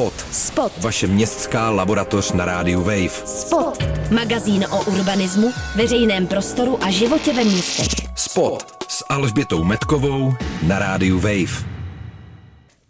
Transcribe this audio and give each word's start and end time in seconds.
Spot. 0.00 0.26
Spot. 0.32 0.72
Vaše 0.78 1.06
městská 1.06 1.70
laboratoř 1.70 2.32
na 2.32 2.44
rádiu 2.44 2.80
Wave. 2.80 3.08
Spot. 3.08 3.84
Magazín 4.10 4.64
o 4.70 4.84
urbanismu, 4.84 5.52
veřejném 5.76 6.26
prostoru 6.26 6.84
a 6.84 6.90
životě 6.90 7.32
ve 7.32 7.44
městech. 7.44 8.08
Spot 8.16 8.84
s 8.88 9.04
Alžbětou 9.08 9.64
Metkovou 9.64 10.32
na 10.66 10.78
rádiu 10.78 11.20
Wave. 11.20 11.66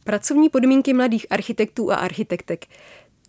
Pracovní 0.04 0.49
podmínky 0.49 0.93
mladých 0.93 1.27
architektů 1.31 1.93
a 1.93 1.96
architektek. 1.96 2.67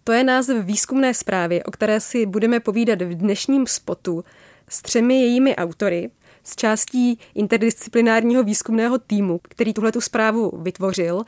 To 0.04 0.12
je 0.12 0.24
název 0.24 0.66
výzkumné 0.66 1.14
zprávy, 1.14 1.64
o 1.64 1.72
které 1.72 2.00
si 2.00 2.26
budeme 2.26 2.60
povídat 2.60 3.02
v 3.02 3.16
dnešním 3.16 3.68
spotu 3.68 4.24
s 4.70 4.82
třemi 4.82 5.22
jejími 5.22 5.56
autory, 5.56 6.10
z 6.44 6.56
částí 6.56 7.20
interdisciplinárního 7.36 8.44
výzkumného 8.44 8.98
týmu, 8.98 9.40
který 9.44 9.74
tuhletu 9.74 10.02
zprávu 10.02 10.52
vytvořil. 10.62 11.24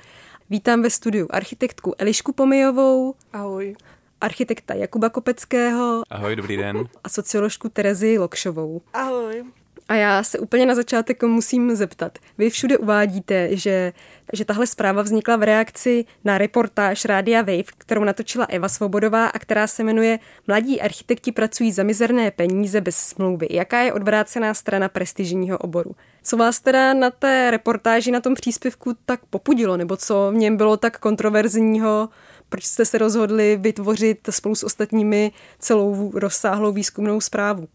Vítám 0.54 0.82
ve 0.82 0.90
studiu 0.90 1.28
architektku 1.30 1.96
Elišku 1.98 2.34
Pomijovou. 2.34 3.16
Ahoj. 3.34 3.76
Architekta 4.22 4.74
Jakuba 4.74 5.10
Kopeckého. 5.10 6.04
Ahoj, 6.10 6.36
dobrý 6.36 6.58
den. 6.58 6.88
A 7.04 7.10
socioložku 7.10 7.70
Terezi 7.70 8.18
Lokšovou. 8.18 8.82
Ahoj. 8.94 9.44
A 9.88 9.96
já 9.96 10.24
se 10.24 10.40
úplně 10.40 10.66
na 10.66 10.76
začátek 10.76 11.24
musím 11.24 11.76
zeptat. 11.76 12.18
Vy 12.38 12.50
všude 12.50 12.78
uvádíte, 12.78 13.58
že, 13.58 13.94
že 14.34 14.46
tahle 14.46 14.68
zpráva 14.68 15.02
vznikla 15.02 15.36
v 15.36 15.44
reakci 15.44 16.06
na 16.24 16.38
reportáž 16.38 17.06
Rádia 17.06 17.42
Wave, 17.42 17.64
kterou 17.64 18.04
natočila 18.04 18.46
Eva 18.50 18.70
Svobodová 18.70 19.28
a 19.28 19.40
která 19.40 19.68
se 19.68 19.84
jmenuje 19.84 20.20
Mladí 20.48 20.82
architekti 20.82 21.32
pracují 21.32 21.72
za 21.72 21.84
mizerné 21.84 22.32
peníze 22.32 22.82
bez 22.82 22.98
smlouvy. 22.98 23.48
Jaká 23.50 23.80
je 23.82 23.94
odvrácená 23.94 24.54
strana 24.54 24.90
prestižního 24.90 25.58
oboru? 25.58 25.96
Co 26.24 26.38
vás 26.38 26.60
teda 26.60 26.94
na 26.94 27.10
té 27.10 27.52
reportáži, 27.52 28.12
na 28.12 28.22
tom 28.22 28.34
příspěvku 28.34 28.96
tak 29.06 29.20
popudilo, 29.30 29.78
nebo 29.78 29.98
co 29.98 30.32
v 30.32 30.36
něm 30.36 30.58
bylo 30.58 30.78
tak 30.78 31.00
kontroverzního, 31.00 32.10
proč 32.50 32.64
jste 32.64 32.86
se 32.86 32.98
rozhodli 32.98 33.58
vytvořit 33.62 34.20
spolu 34.30 34.56
s 34.56 34.64
ostatními 34.64 35.32
celou 35.60 36.12
rozsáhlou 36.16 36.72
výzkumnou 36.72 37.22
zprávu? 37.22 37.68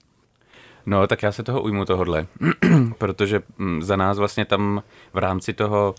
No, 0.87 1.07
tak 1.07 1.23
já 1.23 1.33
se 1.33 1.43
toho 1.43 1.63
ujmu 1.63 1.85
tohodle, 1.85 2.27
protože 2.99 3.43
mm, 3.59 3.83
za 3.83 3.97
nás 3.97 4.19
vlastně 4.19 4.45
tam 4.45 4.83
v 5.13 5.19
rámci 5.19 5.53
toho, 5.53 5.95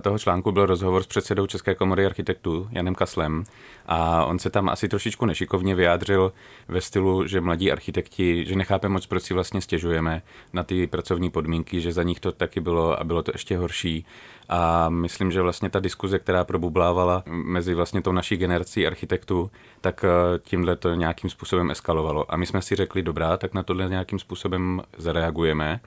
toho 0.00 0.18
článku 0.18 0.52
byl 0.52 0.66
rozhovor 0.66 1.02
s 1.02 1.06
předsedou 1.06 1.46
České 1.46 1.74
komory 1.74 2.06
architektů 2.06 2.68
Janem 2.70 2.94
Kaslem 2.94 3.44
a 3.86 4.24
on 4.24 4.38
se 4.38 4.50
tam 4.50 4.68
asi 4.68 4.88
trošičku 4.88 5.26
nešikovně 5.26 5.74
vyjádřil 5.74 6.32
ve 6.68 6.80
stylu, 6.80 7.26
že 7.26 7.40
mladí 7.40 7.72
architekti, 7.72 8.44
že 8.46 8.56
nechápe 8.56 8.88
moc, 8.88 9.06
proč 9.06 9.22
si 9.22 9.34
vlastně 9.34 9.60
stěžujeme 9.60 10.22
na 10.52 10.62
ty 10.62 10.86
pracovní 10.86 11.30
podmínky, 11.30 11.80
že 11.80 11.92
za 11.92 12.02
nich 12.02 12.20
to 12.20 12.32
taky 12.32 12.60
bylo 12.60 13.00
a 13.00 13.04
bylo 13.04 13.22
to 13.22 13.32
ještě 13.34 13.56
horší 13.56 14.06
a 14.48 14.88
myslím, 14.88 15.30
že 15.30 15.42
vlastně 15.42 15.70
ta 15.70 15.80
diskuze, 15.80 16.18
která 16.18 16.44
probublávala 16.44 17.22
mezi 17.26 17.74
vlastně 17.74 18.02
tou 18.02 18.12
naší 18.12 18.36
generací 18.36 18.86
architektů, 18.86 19.50
tak 19.80 20.04
eh, 20.04 20.38
tímhle 20.38 20.76
to 20.76 20.94
nějakým 20.94 21.30
způsobem 21.30 21.70
eskalovalo. 21.70 22.32
A 22.32 22.36
my 22.36 22.46
jsme 22.46 22.62
si 22.62 22.76
řekli, 22.76 23.02
dobrá, 23.02 23.36
tak 23.36 23.54
na 23.54 23.62
tohle 23.62 23.88
nějakým 23.88 24.18
způsobem 24.18 24.82
zareagujeme. 24.98 25.80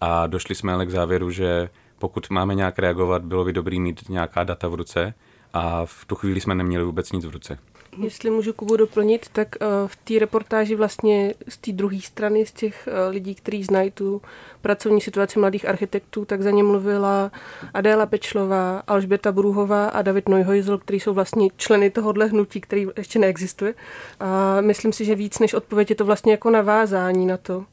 A 0.00 0.26
došli 0.26 0.54
jsme 0.54 0.72
ale 0.72 0.86
k 0.86 0.90
závěru, 0.90 1.30
že 1.30 1.68
pokud 2.02 2.30
máme 2.30 2.54
nějak 2.54 2.78
reagovat, 2.78 3.24
bylo 3.24 3.44
by 3.44 3.52
dobrý 3.52 3.80
mít 3.80 4.08
nějaká 4.08 4.44
data 4.44 4.68
v 4.68 4.74
ruce 4.74 5.14
a 5.52 5.86
v 5.86 6.04
tu 6.04 6.14
chvíli 6.14 6.40
jsme 6.40 6.54
neměli 6.54 6.84
vůbec 6.84 7.12
nic 7.12 7.24
v 7.24 7.30
ruce. 7.30 7.58
Jestli 7.98 8.30
můžu 8.30 8.52
Kubu 8.52 8.76
doplnit, 8.76 9.28
tak 9.32 9.48
eh, 9.60 9.66
v 9.86 9.96
té 9.96 10.18
reportáži 10.18 10.74
vlastně 10.74 11.34
z 11.48 11.56
té 11.56 11.72
druhé 11.72 12.00
strany, 12.00 12.46
z 12.46 12.52
těch 12.52 12.88
eh, 12.88 13.08
lidí, 13.08 13.34
kteří 13.34 13.64
znají 13.64 13.90
tu 13.90 14.22
pracovní 14.62 15.00
situaci 15.00 15.38
mladých 15.38 15.68
architektů, 15.68 16.24
tak 16.24 16.42
za 16.42 16.50
ně 16.50 16.62
mluvila 16.62 17.32
Adéla 17.74 18.06
Pečlová, 18.06 18.82
Alžběta 18.86 19.32
Bruhová 19.32 19.86
a 19.86 20.02
David 20.02 20.28
Neuhojzel, 20.28 20.78
kteří 20.78 21.00
jsou 21.00 21.14
vlastně 21.14 21.48
členy 21.56 21.90
tohohle 21.90 22.26
hnutí, 22.26 22.60
který 22.60 22.86
ještě 22.96 23.18
neexistuje. 23.18 23.74
A 24.20 24.60
myslím 24.60 24.92
si, 24.92 25.04
že 25.04 25.14
víc 25.14 25.38
než 25.38 25.54
odpověď 25.54 25.90
je 25.90 25.96
to 25.96 26.04
vlastně 26.04 26.32
jako 26.32 26.50
navázání 26.50 27.26
na 27.26 27.36
to. 27.36 27.64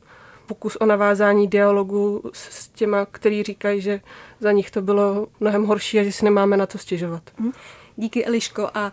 Pokus 0.49 0.75
o 0.75 0.85
navázání 0.85 1.47
dialogu 1.47 2.21
s 2.33 2.67
těma, 2.67 3.05
kteří 3.05 3.43
říkají, 3.43 3.81
že 3.81 4.01
za 4.39 4.51
nich 4.51 4.71
to 4.71 4.81
bylo 4.81 5.27
mnohem 5.39 5.65
horší 5.65 5.99
a 5.99 6.03
že 6.03 6.11
si 6.11 6.25
nemáme 6.25 6.57
na 6.57 6.65
to 6.65 6.77
stěžovat. 6.77 7.23
Mhm. 7.39 7.51
Díky 7.97 8.25
Eliško 8.25 8.69
a 8.73 8.91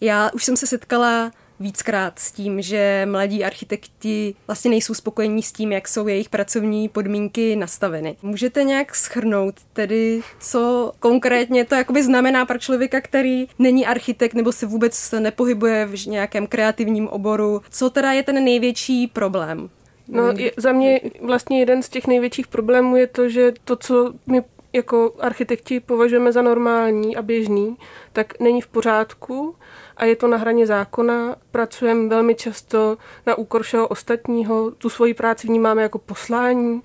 já 0.00 0.30
už 0.34 0.44
jsem 0.44 0.56
se 0.56 0.66
setkala 0.66 1.30
víckrát 1.60 2.18
s 2.18 2.32
tím, 2.32 2.62
že 2.62 3.06
mladí 3.10 3.44
architekti 3.44 4.34
vlastně 4.46 4.70
nejsou 4.70 4.94
spokojení 4.94 5.42
s 5.42 5.52
tím, 5.52 5.72
jak 5.72 5.88
jsou 5.88 6.08
jejich 6.08 6.28
pracovní 6.28 6.88
podmínky 6.88 7.56
nastaveny. 7.56 8.16
Můžete 8.22 8.64
nějak 8.64 8.94
schrnout 8.94 9.54
tedy, 9.72 10.22
co 10.40 10.92
konkrétně 10.98 11.64
to 11.64 11.74
jakoby 11.74 12.02
znamená 12.02 12.46
pro 12.46 12.58
člověka, 12.58 13.00
který 13.00 13.46
není 13.58 13.86
architekt 13.86 14.34
nebo 14.34 14.52
se 14.52 14.66
vůbec 14.66 15.14
nepohybuje 15.18 15.86
v 15.86 16.06
nějakém 16.06 16.46
kreativním 16.46 17.08
oboru? 17.08 17.62
Co 17.70 17.90
teda 17.90 18.12
je 18.12 18.22
ten 18.22 18.44
největší 18.44 19.06
problém? 19.06 19.70
No, 20.10 20.32
je, 20.36 20.52
za 20.56 20.72
mě 20.72 21.00
vlastně 21.22 21.60
jeden 21.60 21.82
z 21.82 21.88
těch 21.88 22.06
největších 22.06 22.46
problémů 22.46 22.96
je 22.96 23.06
to, 23.06 23.28
že 23.28 23.52
to, 23.64 23.76
co 23.76 24.12
my 24.26 24.42
jako 24.72 25.12
architekti 25.18 25.80
považujeme 25.80 26.32
za 26.32 26.42
normální 26.42 27.16
a 27.16 27.22
běžný, 27.22 27.76
tak 28.12 28.40
není 28.40 28.60
v 28.60 28.66
pořádku 28.66 29.56
a 29.96 30.04
je 30.04 30.16
to 30.16 30.28
na 30.28 30.36
hraně 30.36 30.66
zákona. 30.66 31.36
Pracujeme 31.50 32.08
velmi 32.08 32.34
často 32.34 32.96
na 33.26 33.34
úkor 33.34 33.62
všeho 33.62 33.88
ostatního, 33.88 34.70
tu 34.70 34.88
svoji 34.88 35.14
práci 35.14 35.46
vnímáme 35.46 35.82
jako 35.82 35.98
poslání, 35.98 36.82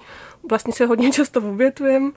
vlastně 0.50 0.74
se 0.74 0.86
hodně 0.86 1.12
často 1.12 1.40
obětujeme. 1.40 2.12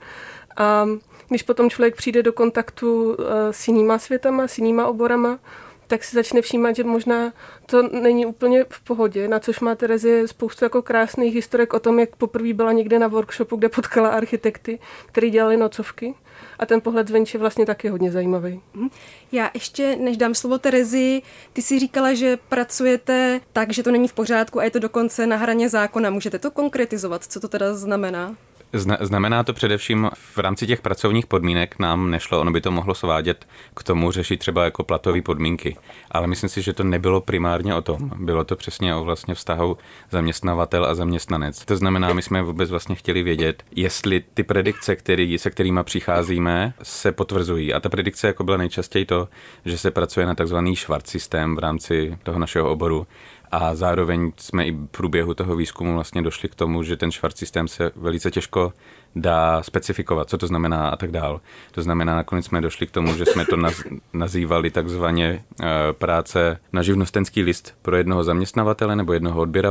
A 0.57 0.85
když 1.29 1.43
potom 1.43 1.69
člověk 1.69 1.95
přijde 1.95 2.23
do 2.23 2.33
kontaktu 2.33 3.17
eh, 3.19 3.53
s 3.53 3.67
jinýma 3.67 3.99
světama, 3.99 4.47
s 4.47 4.57
jinýma 4.57 4.87
oborama, 4.87 5.39
tak 5.89 6.03
si 6.03 6.15
začne 6.15 6.41
všímat, 6.41 6.75
že 6.75 6.83
možná 6.83 7.33
to 7.65 7.81
není 7.81 8.25
úplně 8.25 8.65
v 8.69 8.81
pohodě, 8.81 9.27
na 9.27 9.39
což 9.39 9.59
má 9.59 9.75
Terezie 9.75 10.27
spoustu 10.27 10.65
jako 10.65 10.81
krásných 10.81 11.35
historek 11.35 11.73
o 11.73 11.79
tom, 11.79 11.99
jak 11.99 12.15
poprvé 12.15 12.53
byla 12.53 12.71
někde 12.71 12.99
na 12.99 13.07
workshopu, 13.07 13.55
kde 13.55 13.69
potkala 13.69 14.09
architekty, 14.09 14.79
kteří 15.05 15.29
dělali 15.29 15.57
nocovky 15.57 16.15
a 16.59 16.65
ten 16.65 16.81
pohled 16.81 17.07
zvenčí 17.07 17.37
je 17.37 17.39
vlastně 17.39 17.65
taky 17.65 17.89
hodně 17.89 18.11
zajímavý. 18.11 18.61
Mhm. 18.73 18.89
Já 19.31 19.51
ještě, 19.53 19.95
než 19.95 20.17
dám 20.17 20.35
slovo 20.35 20.57
Terezi, 20.57 21.21
ty 21.53 21.61
si 21.61 21.79
říkala, 21.79 22.13
že 22.13 22.37
pracujete 22.49 23.41
tak, 23.53 23.73
že 23.73 23.83
to 23.83 23.91
není 23.91 24.07
v 24.07 24.13
pořádku 24.13 24.59
a 24.59 24.63
je 24.63 24.71
to 24.71 24.79
dokonce 24.79 25.27
na 25.27 25.35
hraně 25.35 25.69
zákona. 25.69 26.09
Můžete 26.09 26.39
to 26.39 26.51
konkretizovat? 26.51 27.23
Co 27.23 27.39
to 27.39 27.47
teda 27.47 27.73
znamená? 27.73 28.35
Znamená 28.73 29.43
to 29.43 29.53
především 29.53 30.09
v 30.15 30.37
rámci 30.37 30.67
těch 30.67 30.81
pracovních 30.81 31.27
podmínek 31.27 31.79
nám 31.79 32.11
nešlo, 32.11 32.41
ono 32.41 32.51
by 32.51 32.61
to 32.61 32.71
mohlo 32.71 32.95
svádět 32.95 33.47
k 33.75 33.83
tomu 33.83 34.11
řešit 34.11 34.37
třeba 34.37 34.63
jako 34.63 34.83
platové 34.83 35.21
podmínky. 35.21 35.77
Ale 36.11 36.27
myslím 36.27 36.49
si, 36.49 36.61
že 36.61 36.73
to 36.73 36.83
nebylo 36.83 37.21
primárně 37.21 37.75
o 37.75 37.81
tom. 37.81 38.11
Bylo 38.15 38.43
to 38.43 38.55
přesně 38.55 38.95
o 38.95 39.03
vlastně 39.03 39.35
vztahu 39.35 39.77
zaměstnavatel 40.11 40.85
a 40.85 40.95
zaměstnanec. 40.95 41.65
To 41.65 41.75
znamená, 41.75 42.13
my 42.13 42.21
jsme 42.21 42.41
vůbec 42.41 42.69
vlastně 42.69 42.95
chtěli 42.95 43.23
vědět, 43.23 43.63
jestli 43.75 44.23
ty 44.33 44.43
predikce, 44.43 44.95
který, 44.95 45.37
se 45.37 45.49
kterými 45.49 45.79
přicházíme, 45.83 46.73
se 46.83 47.11
potvrzují. 47.11 47.73
A 47.73 47.79
ta 47.79 47.89
predikce 47.89 48.27
jako 48.27 48.43
byla 48.43 48.57
nejčastěji 48.57 49.05
to, 49.05 49.29
že 49.65 49.77
se 49.77 49.91
pracuje 49.91 50.25
na 50.25 50.35
takzvaný 50.35 50.75
švart 50.75 51.07
systém 51.07 51.55
v 51.55 51.59
rámci 51.59 52.17
toho 52.23 52.39
našeho 52.39 52.71
oboru 52.71 53.07
a 53.51 53.75
zároveň 53.75 54.31
jsme 54.37 54.65
i 54.65 54.71
v 54.71 54.87
průběhu 54.87 55.33
toho 55.33 55.55
výzkumu 55.55 55.93
vlastně 55.93 56.21
došli 56.21 56.49
k 56.49 56.55
tomu, 56.55 56.83
že 56.83 56.97
ten 56.97 57.11
švart 57.11 57.37
systém 57.37 57.67
se 57.67 57.91
velice 57.95 58.31
těžko 58.31 58.73
dá 59.15 59.63
specifikovat, 59.63 60.29
co 60.29 60.37
to 60.37 60.47
znamená 60.47 60.89
a 60.89 60.95
tak 60.95 61.11
dál. 61.11 61.41
To 61.71 61.81
znamená, 61.81 62.15
nakonec 62.15 62.45
jsme 62.45 62.61
došli 62.61 62.87
k 62.87 62.91
tomu, 62.91 63.15
že 63.15 63.25
jsme 63.25 63.45
to 63.45 63.57
naz, 63.57 63.83
nazývali 64.13 64.71
takzvaně 64.71 65.43
eh, 65.61 65.65
práce 65.93 66.59
na 66.73 66.81
živnostenský 66.81 67.41
list 67.41 67.75
pro 67.81 67.97
jednoho 67.97 68.23
zaměstnavatele 68.23 68.95
nebo 68.95 69.13
jednoho 69.13 69.47
eh, 69.55 69.65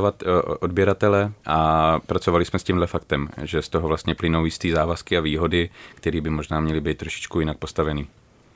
odběratele 0.61 1.33
a 1.47 1.99
pracovali 2.07 2.45
jsme 2.45 2.59
s 2.59 2.65
tímhle 2.65 2.87
faktem, 2.87 3.29
že 3.43 3.63
z 3.63 3.69
toho 3.69 3.89
vlastně 3.89 4.15
plynou 4.15 4.45
jistý 4.45 4.71
závazky 4.71 5.19
a 5.19 5.21
výhody, 5.21 5.71
které 5.95 6.21
by 6.21 6.31
možná 6.31 6.61
měly 6.61 6.81
být 6.81 6.99
trošičku 6.99 7.41
jinak 7.41 7.59
postavený. 7.59 8.09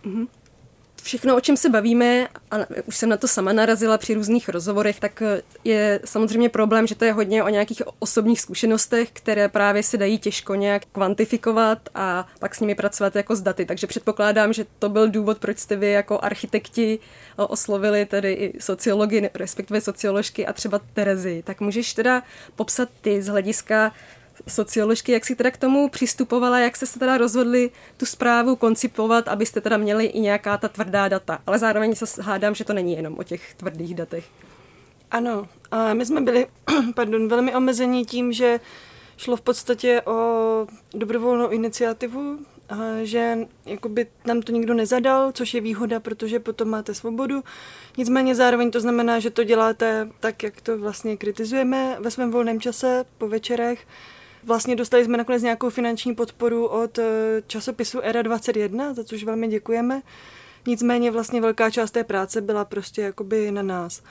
Mm-hmm 0.05 0.27
všechno, 1.03 1.37
o 1.37 1.41
čem 1.41 1.57
se 1.57 1.69
bavíme, 1.69 2.29
a 2.51 2.57
už 2.85 2.97
jsem 2.97 3.09
na 3.09 3.17
to 3.17 3.29
sama 3.29 3.53
narazila 3.53 3.99
při 3.99 4.15
různých 4.15 4.49
rozhovorech, 4.49 5.01
tak 5.01 5.23
je 5.65 6.01
samozřejmě 6.05 6.49
problém, 6.49 6.87
že 6.87 6.95
to 6.95 7.05
je 7.05 7.13
hodně 7.13 7.43
o 7.43 7.49
nějakých 7.49 7.83
osobních 7.99 8.41
zkušenostech, 8.41 9.09
které 9.13 9.49
právě 9.49 9.83
se 9.83 9.97
dají 9.97 10.19
těžko 10.19 10.55
nějak 10.55 10.83
kvantifikovat 10.93 11.79
a 11.95 12.29
pak 12.39 12.55
s 12.55 12.61
nimi 12.61 12.75
pracovat 12.75 13.17
jako 13.17 13.37
s 13.37 13.41
daty. 13.41 13.67
Takže 13.67 13.87
předpokládám, 13.87 14.53
že 14.53 14.67
to 14.79 14.89
byl 14.89 15.09
důvod, 15.09 15.39
proč 15.39 15.59
jste 15.59 15.77
vy 15.77 15.91
jako 15.91 16.21
architekti 16.23 16.99
oslovili 17.37 18.07
tedy 18.07 18.33
i 18.33 18.61
sociologi, 18.61 19.31
respektive 19.35 19.81
socioložky 19.81 20.47
a 20.47 20.53
třeba 20.53 20.81
Terezy. 20.93 21.43
Tak 21.47 21.61
můžeš 21.61 21.95
teda 21.95 22.23
popsat 22.57 22.89
ty 23.01 23.23
z 23.23 23.27
hlediska 23.29 23.93
socioložky, 24.49 25.13
jak 25.13 25.25
si 25.25 25.37
teda 25.37 25.51
k 25.51 25.57
tomu 25.57 25.89
přistupovala, 25.89 26.59
jak 26.59 26.77
se 26.77 26.99
teda 26.99 27.19
rozhodli 27.19 27.71
tu 27.97 28.07
zprávu 28.07 28.57
koncipovat, 28.57 29.29
abyste 29.29 29.61
teda 29.61 29.77
měli 29.77 30.05
i 30.05 30.21
nějaká 30.21 30.59
ta 30.59 30.69
tvrdá 30.69 31.09
data. 31.09 31.39
Ale 31.47 31.59
zároveň 31.59 31.95
se 31.95 32.23
hádám, 32.23 32.55
že 32.55 32.65
to 32.65 32.73
není 32.73 32.93
jenom 32.93 33.19
o 33.19 33.23
těch 33.23 33.55
tvrdých 33.55 33.95
datech. 33.95 34.25
Ano, 35.11 35.49
a 35.71 35.95
my 35.95 36.07
jsme 36.07 36.21
byli 36.21 36.47
pardon, 36.95 37.29
velmi 37.29 37.55
omezení 37.55 38.05
tím, 38.05 38.33
že 38.33 38.61
šlo 39.17 39.37
v 39.37 39.41
podstatě 39.41 40.03
o 40.03 40.67
dobrovolnou 40.95 41.49
iniciativu 41.49 42.39
že 43.03 43.39
jakoby 43.67 44.07
nám 44.27 44.43
to 44.43 44.53
nikdo 44.53 44.75
nezadal, 44.75 45.33
což 45.33 45.55
je 45.55 45.61
výhoda, 45.61 46.01
protože 46.01 46.41
potom 46.41 46.69
máte 46.69 46.95
svobodu. 46.95 47.43
Nicméně 47.97 48.35
zároveň 48.35 48.71
to 48.71 48.81
znamená, 48.81 49.19
že 49.19 49.31
to 49.31 49.45
děláte 49.45 50.09
tak, 50.21 50.43
jak 50.43 50.61
to 50.61 50.79
vlastně 50.79 51.17
kritizujeme 51.17 51.97
ve 52.01 52.11
svém 52.11 52.31
volném 52.31 52.61
čase 52.61 53.05
po 53.19 53.29
večerech. 53.29 53.87
Vlastně 54.45 54.77
dostali 54.77 55.05
jsme 55.05 55.19
nakonec 55.19 55.43
nějakou 55.43 55.71
finanční 55.71 56.15
podporu 56.15 56.67
od 56.67 56.99
eh, 56.99 57.43
časopisu 57.47 58.01
Era 58.03 58.23
21, 58.23 58.95
za 58.95 59.05
což 59.05 59.25
velmi 59.25 59.49
děkujeme. 59.49 60.03
Nicméně 60.67 61.11
vlastně 61.11 61.41
velká 61.41 61.71
část 61.71 61.91
té 61.91 62.05
práce 62.05 62.41
byla 62.41 62.65
prostě 62.65 63.03
jakoby 63.03 63.51
na 63.51 63.63
nás. 63.63 64.03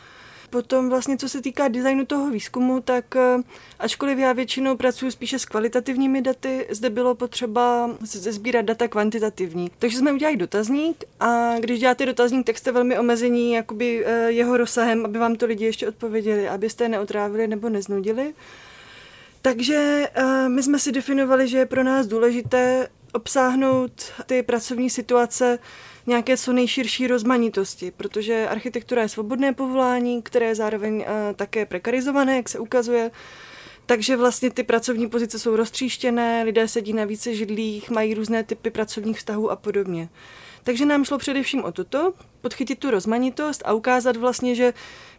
Potom 0.50 0.90
vlastně, 0.90 1.18
co 1.18 1.30
se 1.30 1.42
týká 1.42 1.68
designu 1.68 2.06
toho 2.06 2.30
výzkumu, 2.30 2.82
tak 2.82 3.16
eh, 3.16 3.38
ačkoliv 3.80 4.18
já 4.18 4.34
většinou 4.34 4.78
pracuji 4.78 5.12
spíše 5.12 5.40
s 5.40 5.46
kvalitativními 5.46 6.22
daty, 6.22 6.68
zde 6.70 6.90
bylo 6.90 7.16
potřeba 7.16 7.98
sbírat 8.04 8.66
data 8.66 8.88
kvantitativní. 8.88 9.72
Takže 9.80 9.98
jsme 9.98 10.14
udělali 10.14 10.38
dotazník 10.38 11.04
a 11.20 11.60
když 11.60 11.80
děláte 11.80 12.06
dotazník, 12.06 12.46
tak 12.46 12.58
jste 12.58 12.72
velmi 12.72 13.00
omezení 13.00 13.54
jakoby 13.54 14.06
eh, 14.06 14.32
jeho 14.32 14.58
rozsahem, 14.58 15.06
aby 15.06 15.20
vám 15.20 15.36
to 15.36 15.46
lidi 15.46 15.66
ještě 15.66 15.88
odpověděli, 15.88 16.50
abyste 16.50 16.84
je 16.84 16.90
neotrávili 16.90 17.48
nebo 17.48 17.70
neznudili. 17.70 18.34
Takže 19.42 20.08
uh, 20.18 20.50
my 20.50 20.64
jsme 20.64 20.80
si 20.80 20.92
definovali, 20.92 21.48
že 21.48 21.58
je 21.58 21.66
pro 21.66 21.84
nás 21.84 22.08
důležité 22.08 22.88
obsáhnout 23.14 23.92
ty 24.26 24.44
pracovní 24.44 24.90
situace 24.90 25.60
nějaké 26.08 26.38
co 26.38 26.54
nejširší 26.54 27.08
rozmanitosti, 27.08 27.92
protože 27.92 28.48
architektura 28.50 29.02
je 29.02 29.10
svobodné 29.10 29.54
povolání, 29.54 30.22
které 30.22 30.46
je 30.46 30.56
zároveň 30.56 30.96
uh, 30.96 31.06
také 31.36 31.66
prekarizované, 31.66 32.36
jak 32.36 32.50
se 32.50 32.60
ukazuje. 32.60 33.12
Takže 33.86 34.18
vlastně 34.18 34.50
ty 34.50 34.64
pracovní 34.64 35.10
pozice 35.10 35.40
jsou 35.40 35.56
roztříštěné, 35.56 36.44
lidé 36.44 36.68
sedí 36.68 36.94
na 36.94 37.06
více 37.06 37.36
židlích, 37.36 37.90
mají 37.90 38.14
různé 38.14 38.44
typy 38.44 38.70
pracovních 38.70 39.18
vztahů 39.18 39.52
a 39.52 39.56
podobně. 39.56 40.10
Takže 40.64 40.86
nám 40.86 41.06
šlo 41.06 41.18
především 41.18 41.64
o 41.64 41.72
toto, 41.72 42.14
podchytit 42.42 42.80
tu 42.80 42.92
rozmanitost 42.92 43.62
a 43.66 43.74
ukázat 43.74 44.16
vlastně, 44.16 44.56
že 44.56 44.74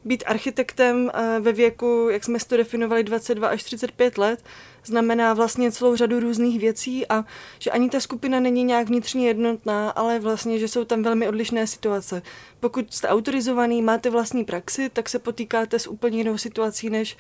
být 0.05 0.25
architektem 0.27 1.11
eh, 1.15 1.41
ve 1.41 1.53
věku, 1.53 2.09
jak 2.11 2.25
jsme 2.25 2.39
si 2.39 2.49
to 2.49 2.57
definovali, 2.57 3.05
22 3.05 3.49
až 3.49 3.63
35 3.63 4.19
let, 4.19 4.45
znamená 4.85 5.35
vlastně 5.35 5.73
celou 5.73 5.97
řadu 5.97 6.21
různých 6.21 6.61
věcí 6.61 7.07
a 7.09 7.25
že 7.59 7.71
ani 7.71 7.91
ta 7.91 8.01
skupina 8.01 8.41
není 8.41 8.65
nějak 8.65 8.89
vnitřně 8.89 9.27
jednotná, 9.27 9.91
ale 9.91 10.19
vlastně, 10.19 10.59
že 10.59 10.69
jsou 10.69 10.85
tam 10.85 11.03
velmi 11.03 11.29
odlišné 11.29 11.67
situace. 11.67 12.23
Pokud 12.61 12.95
jste 12.95 13.09
autorizovaný, 13.09 13.83
máte 13.83 14.11
vlastní 14.11 14.45
praxi, 14.45 14.91
tak 14.93 15.09
se 15.09 15.19
potýkáte 15.19 15.79
s 15.79 15.87
úplně 15.87 16.19
jinou 16.19 16.39
situací, 16.39 16.91
než 16.91 17.17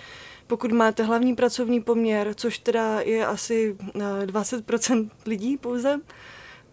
pokud 0.47 0.73
máte 0.73 1.03
hlavní 1.03 1.37
pracovní 1.37 1.81
poměr, 1.81 2.35
což 2.35 2.59
teda 2.59 3.01
je 3.01 3.27
asi 3.27 3.77
20% 4.25 5.11
eh, 5.11 5.29
lidí 5.31 5.57
pouze. 5.57 6.01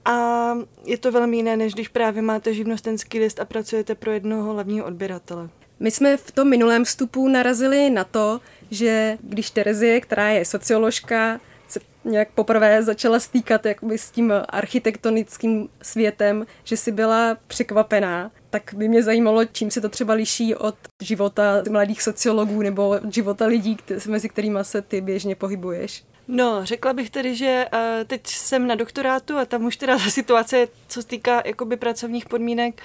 A 0.06 0.54
je 0.86 0.98
to 0.98 1.12
velmi 1.12 1.38
jiné, 1.38 1.57
než 1.57 1.74
když 1.74 1.88
právě 1.88 2.22
máte 2.22 2.54
živnostenský 2.54 3.19
list 3.19 3.40
a 3.40 3.46
pracujete 3.46 3.96
pro 3.96 4.12
jednoho 4.12 4.54
hlavního 4.54 4.86
odběratele. 4.86 5.50
My 5.80 5.92
jsme 5.92 6.18
v 6.18 6.31
tom 6.31 6.50
minulém 6.50 6.86
vstupu 6.86 7.28
narazili 7.28 7.90
na 7.90 8.04
to, 8.04 8.40
že 8.72 9.18
když 9.22 9.50
Terezie, 9.51 10.01
která 10.01 10.30
je 10.30 10.46
socioložka, 10.46 11.40
se 11.68 11.80
nějak 12.06 12.30
poprvé 12.31 12.84
začala 12.84 13.19
stýkat 13.19 13.66
jakoby 13.66 13.98
s 13.98 14.12
tím 14.12 14.34
architektonickým 14.50 15.69
světem, 15.81 16.45
že 16.63 16.78
si 16.78 16.92
byla 16.92 17.38
překvapená, 17.48 18.31
tak 18.50 18.74
by 18.78 18.88
mě 18.88 19.04
zajímalo, 19.04 19.45
čím 19.45 19.72
se 19.72 19.81
to 19.81 19.90
třeba 19.90 20.13
liší 20.13 20.56
od 20.56 20.75
života 21.02 21.63
mladých 21.69 22.02
sociologů 22.02 22.62
nebo 22.62 23.00
života 23.13 23.45
lidí, 23.45 23.78
mezi 24.07 24.30
kterými 24.30 24.60
se 24.62 24.81
ty 24.81 25.02
běžně 25.02 25.36
pohybuješ. 25.36 26.04
No, 26.31 26.66
řekla 26.66 26.94
bych 26.94 27.10
tedy, 27.10 27.36
že 27.36 27.66
uh, 27.74 27.80
teď 28.08 28.28
jsem 28.28 28.68
na 28.68 28.76
doktorátu 28.76 29.38
a 29.38 29.46
tam 29.46 29.66
už 29.66 29.78
teda 29.78 29.98
ta 29.98 30.10
situace, 30.10 30.68
co 30.88 31.02
se 31.02 31.08
týká 31.08 31.42
jakoby 31.46 31.78
pracovních 31.78 32.26
podmínek, 32.26 32.81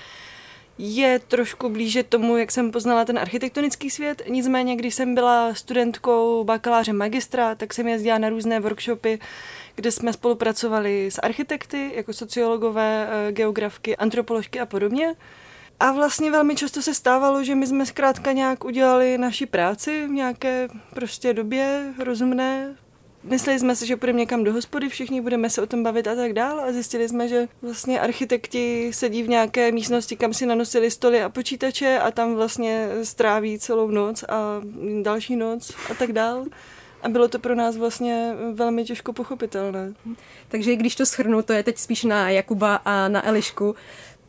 je 0.79 1.19
trošku 1.19 1.69
blíže 1.69 2.03
tomu, 2.03 2.37
jak 2.37 2.53
jsem 2.53 2.71
poznala 2.71 3.05
ten 3.05 3.19
architektonický 3.19 3.91
svět. 3.91 4.23
Nicméně, 4.29 4.77
když 4.77 4.95
jsem 4.95 5.15
byla 5.15 5.55
studentkou 5.55 6.45
bakaláře 6.45 6.93
magistra, 6.93 7.55
tak 7.55 7.75
jsem 7.75 7.89
jezdila 7.89 8.19
na 8.19 8.29
různé 8.29 8.61
workshopy, 8.61 9.19
kde 9.75 9.93
jsme 9.93 10.13
spolupracovali 10.13 11.11
s 11.11 11.19
architekty, 11.19 11.93
jako 11.95 12.13
sociologové, 12.13 13.09
eh, 13.11 13.33
geografky, 13.33 13.97
antropoložky 13.97 14.61
a 14.61 14.67
podobně. 14.67 15.15
A 15.81 15.93
vlastně 15.93 16.31
velmi 16.31 16.57
často 16.57 16.83
se 16.83 16.95
stávalo, 16.95 17.45
že 17.45 17.55
my 17.55 17.67
jsme 17.67 17.87
zkrátka 17.87 18.33
nějak 18.33 18.65
udělali 18.65 19.19
naši 19.19 19.47
práci 19.47 20.07
v 20.07 20.11
nějaké 20.11 20.69
prostě 20.95 21.33
době 21.33 21.95
rozumné, 21.99 22.77
Mysleli 23.25 23.59
jsme 23.59 23.77
si, 23.77 23.87
že 23.87 23.97
půjdeme 23.97 24.19
někam 24.19 24.45
do 24.45 24.53
hospody, 24.53 24.89
všichni 24.89 25.21
budeme 25.21 25.51
se 25.51 25.63
o 25.63 25.67
tom 25.67 25.83
bavit 25.83 26.07
a 26.07 26.15
tak 26.15 26.33
dál 26.33 26.61
a 26.61 26.73
zjistili 26.73 27.09
jsme, 27.09 27.29
že 27.29 27.49
vlastně 27.63 28.01
architekti 28.01 28.91
sedí 28.95 29.23
v 29.23 29.29
nějaké 29.29 29.73
místnosti, 29.73 30.17
kam 30.17 30.35
si 30.35 30.47
nanosili 30.47 30.91
stoly 30.91 31.23
a 31.23 31.29
počítače 31.29 31.99
a 31.99 32.11
tam 32.11 32.35
vlastně 32.35 32.89
stráví 33.03 33.59
celou 33.59 33.91
noc 33.91 34.25
a 34.29 34.61
další 35.03 35.37
noc 35.37 35.73
a 35.91 35.95
tak 35.95 36.13
dál. 36.13 36.45
A 37.03 37.09
bylo 37.09 37.29
to 37.29 37.39
pro 37.39 37.55
nás 37.55 37.77
vlastně 37.77 38.35
velmi 38.53 38.85
těžko 38.85 39.13
pochopitelné. 39.13 39.95
Takže 40.49 40.77
když 40.77 40.97
to 40.97 41.07
schrnu, 41.07 41.43
to 41.43 41.53
je 41.53 41.63
teď 41.63 41.79
spíš 41.79 42.05
na 42.05 42.31
Jakuba 42.31 42.77
a 42.85 43.09
na 43.09 43.27
Elišku, 43.27 43.75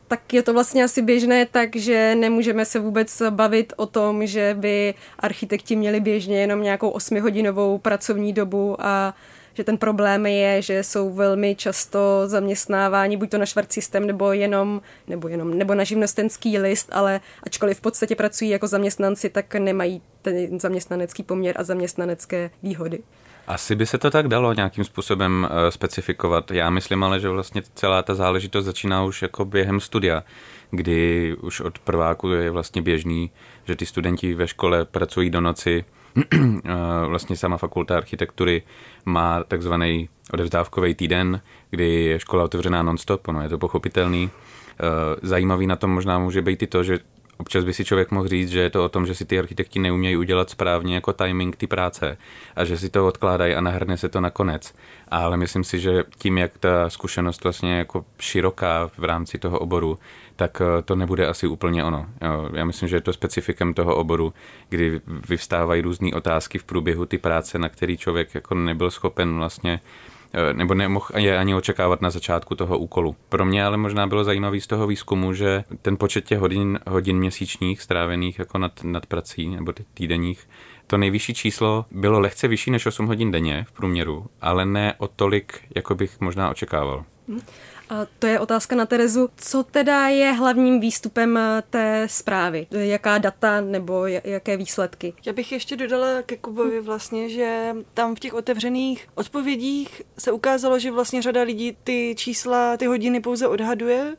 tak 0.08 0.34
je 0.34 0.44
to 0.44 0.54
vlastně 0.54 0.84
asi 0.84 1.02
běžné, 1.02 1.46
takže 1.46 2.16
nemůžeme 2.16 2.66
se 2.66 2.80
vůbec 2.80 3.22
bavit 3.30 3.74
o 3.76 3.86
tom, 3.86 4.28
že 4.28 4.56
by 4.60 4.94
architekti 5.20 5.76
měli 5.76 6.00
běžně 6.00 6.42
jenom 6.42 6.62
nějakou 6.62 6.90
osmihodinovou 6.90 7.78
pracovní 7.78 8.34
dobu 8.34 8.76
a 8.80 9.16
že 9.54 9.64
ten 9.64 9.78
problém 9.78 10.26
je, 10.26 10.62
že 10.62 10.84
jsou 10.84 11.14
velmi 11.14 11.56
často 11.56 12.00
zaměstnáváni 12.26 13.18
buď 13.18 13.30
to 13.30 13.38
na 13.38 13.46
švart 13.46 13.74
systém, 13.74 14.08
nebo 14.08 14.34
jenom, 14.34 14.82
nebo 15.08 15.28
jenom, 15.28 15.58
nebo 15.58 15.76
na 15.76 15.84
živnostenský 15.84 16.58
list, 16.58 16.90
ale 16.92 17.22
ačkoliv 17.44 17.78
v 17.78 17.82
podstatě 17.82 18.16
pracují 18.16 18.50
jako 18.50 18.68
zaměstnanci, 18.68 19.30
tak 19.30 19.56
nemají 19.56 20.02
ten 20.22 20.60
zaměstnanecký 20.60 21.24
poměr 21.24 21.56
a 21.58 21.64
zaměstnanecké 21.64 22.50
výhody. 22.64 23.00
Asi 23.48 23.76
by 23.76 23.86
se 23.86 23.98
to 23.98 24.12
tak 24.12 24.28
dalo 24.28 24.54
nějakým 24.54 24.84
způsobem 24.84 25.48
uh, 25.50 25.70
specifikovat. 25.70 26.52
Já 26.52 26.70
myslím 26.70 27.04
ale, 27.04 27.20
že 27.20 27.30
vlastně 27.30 27.64
celá 27.76 28.02
ta 28.02 28.16
záležitost 28.16 28.66
začíná 28.66 29.04
už 29.04 29.22
jako 29.22 29.46
během 29.46 29.80
studia, 29.80 30.24
kdy 30.72 31.36
už 31.42 31.62
od 31.62 31.80
prváku 31.80 32.30
je 32.30 32.52
vlastně 32.52 32.82
běžný, 32.82 33.32
že 33.66 33.76
ty 33.76 33.86
studenti 33.86 34.34
ve 34.34 34.48
škole 34.48 34.86
pracují 34.86 35.30
do 35.30 35.42
noci. 35.42 35.86
Eh, 36.66 37.08
vlastně 37.08 37.38
sama 37.38 37.58
fakulta 37.58 37.98
architektury 37.98 38.64
má 39.06 39.44
takzvaný 39.44 40.10
odevzdávkový 40.34 40.96
týden, 40.96 41.42
kdy 41.70 42.04
je 42.04 42.20
škola 42.20 42.44
otevřená 42.44 42.84
nonstop, 42.84 43.28
ono 43.28 43.42
je 43.42 43.50
to 43.50 43.58
pochopitelný. 43.58 44.30
Eh, 44.30 44.84
zajímavý 45.22 45.68
na 45.68 45.76
tom 45.76 45.92
možná 45.92 46.20
může 46.20 46.42
být 46.42 46.64
i 46.64 46.68
to, 46.68 46.84
že 46.84 47.00
občas 47.38 47.64
by 47.64 47.74
si 47.74 47.86
člověk 47.86 48.12
mohl 48.12 48.28
říct, 48.28 48.50
že 48.50 48.60
je 48.60 48.70
to 48.70 48.86
o 48.86 48.90
tom, 48.90 49.06
že 49.06 49.16
si 49.16 49.26
ty 49.26 49.40
architekti 49.40 49.80
neumějí 49.80 50.18
udělat 50.18 50.50
správně 50.50 50.96
jako 50.96 51.14
timing 51.14 51.56
ty 51.56 51.68
práce 51.68 52.18
a 52.56 52.66
že 52.66 52.78
si 52.78 52.90
to 52.90 53.08
odkládají 53.08 53.56
a 53.56 53.62
nahrne 53.62 53.98
se 53.98 54.10
to 54.10 54.22
nakonec. 54.22 54.74
Ale 55.08 55.38
myslím 55.38 55.64
si, 55.64 55.80
že 55.80 56.04
tím, 56.18 56.38
jak 56.38 56.58
ta 56.58 56.90
zkušenost 56.90 57.44
vlastně 57.44 57.78
jako 57.78 58.06
široká 58.20 58.90
v 58.98 59.04
rámci 59.04 59.40
toho 59.40 59.60
oboru, 59.60 60.00
tak 60.36 60.62
eh, 60.62 60.82
to 60.82 60.96
nebude 60.96 61.28
asi 61.28 61.48
úplně 61.48 61.84
ono. 61.84 62.06
Já 62.54 62.66
myslím, 62.66 62.90
že 62.90 62.96
je 62.96 63.02
to 63.02 63.14
specifikem 63.14 63.74
toho 63.74 63.96
oboru, 63.96 64.34
kdy 64.70 65.02
vyvstávají 65.30 65.82
různé 65.82 66.12
otázky 66.14 66.58
v 66.58 66.64
průběhu 66.64 67.06
ty 67.06 67.18
práce, 67.18 67.60
na 67.60 67.70
který 67.70 67.98
člověk 67.98 68.36
jako 68.36 68.56
nebyl 68.56 68.92
schopen 68.92 69.36
vlastně 69.36 69.80
Eh, 69.80 70.15
nebo 70.54 70.74
nemohl 70.74 71.06
je 71.18 71.38
ani 71.38 71.56
očekávat 71.56 72.02
na 72.02 72.10
začátku 72.10 72.56
toho 72.56 72.78
úkolu. 72.78 73.16
Pro 73.30 73.46
mě 73.46 73.66
ale 73.66 73.78
možná 73.78 74.08
bylo 74.08 74.24
zajímavý 74.24 74.62
z 74.62 74.68
toho 74.68 74.88
výzkumu, 74.88 75.34
že 75.34 75.64
ten 75.82 75.98
počet 75.98 76.26
těch 76.26 76.40
hodin, 76.40 76.80
hodin 76.88 77.18
měsíčních 77.18 77.82
strávených 77.82 78.40
jako 78.40 78.58
nad, 78.58 78.84
nad 78.84 79.06
prací 79.06 79.48
nebo 79.48 79.74
týdenních, 79.94 80.48
to 80.88 80.98
nejvyšší 80.98 81.34
číslo 81.34 81.86
bylo 81.92 82.20
lehce 82.20 82.48
vyšší 82.48 82.72
než 82.72 82.86
8 82.86 83.06
hodin 83.06 83.32
denně 83.32 83.66
v 83.68 83.72
průměru, 83.72 84.26
ale 84.42 84.66
ne 84.66 84.94
o 84.98 85.08
tolik, 85.08 85.60
jako 85.76 85.96
bych 85.96 86.20
možná 86.20 86.50
očekával. 86.50 87.04
Hmm. 87.28 87.42
A 87.90 88.06
to 88.20 88.28
je 88.28 88.40
otázka 88.40 88.76
na 88.76 88.86
Terezu. 88.86 89.30
Co 89.36 89.64
teda 89.64 90.08
je 90.08 90.32
hlavním 90.32 90.80
výstupem 90.80 91.38
eh, 91.38 91.64
té 91.70 92.08
zprávy? 92.10 92.68
Jaká 92.72 93.18
data 93.18 93.62
nebo 93.62 94.06
jaké 94.08 94.58
výsledky? 94.58 95.14
Já 95.26 95.34
bych 95.34 95.52
ještě 95.52 95.76
dodala 95.76 96.22
ke 96.22 96.38
Kubovi 96.38 96.82
vlastně, 96.82 97.30
že 97.30 97.76
tam 97.94 98.16
v 98.16 98.20
těch 98.20 98.34
otevřených 98.34 99.08
odpovědích 99.16 100.02
se 100.18 100.32
ukázalo, 100.32 100.80
že 100.80 100.92
vlastně 100.92 101.22
řada 101.22 101.42
lidí 101.42 101.78
ty 101.84 102.16
čísla, 102.18 102.78
ty 102.78 102.86
hodiny 102.86 103.20
pouze 103.20 103.48
odhaduje, 103.48 104.16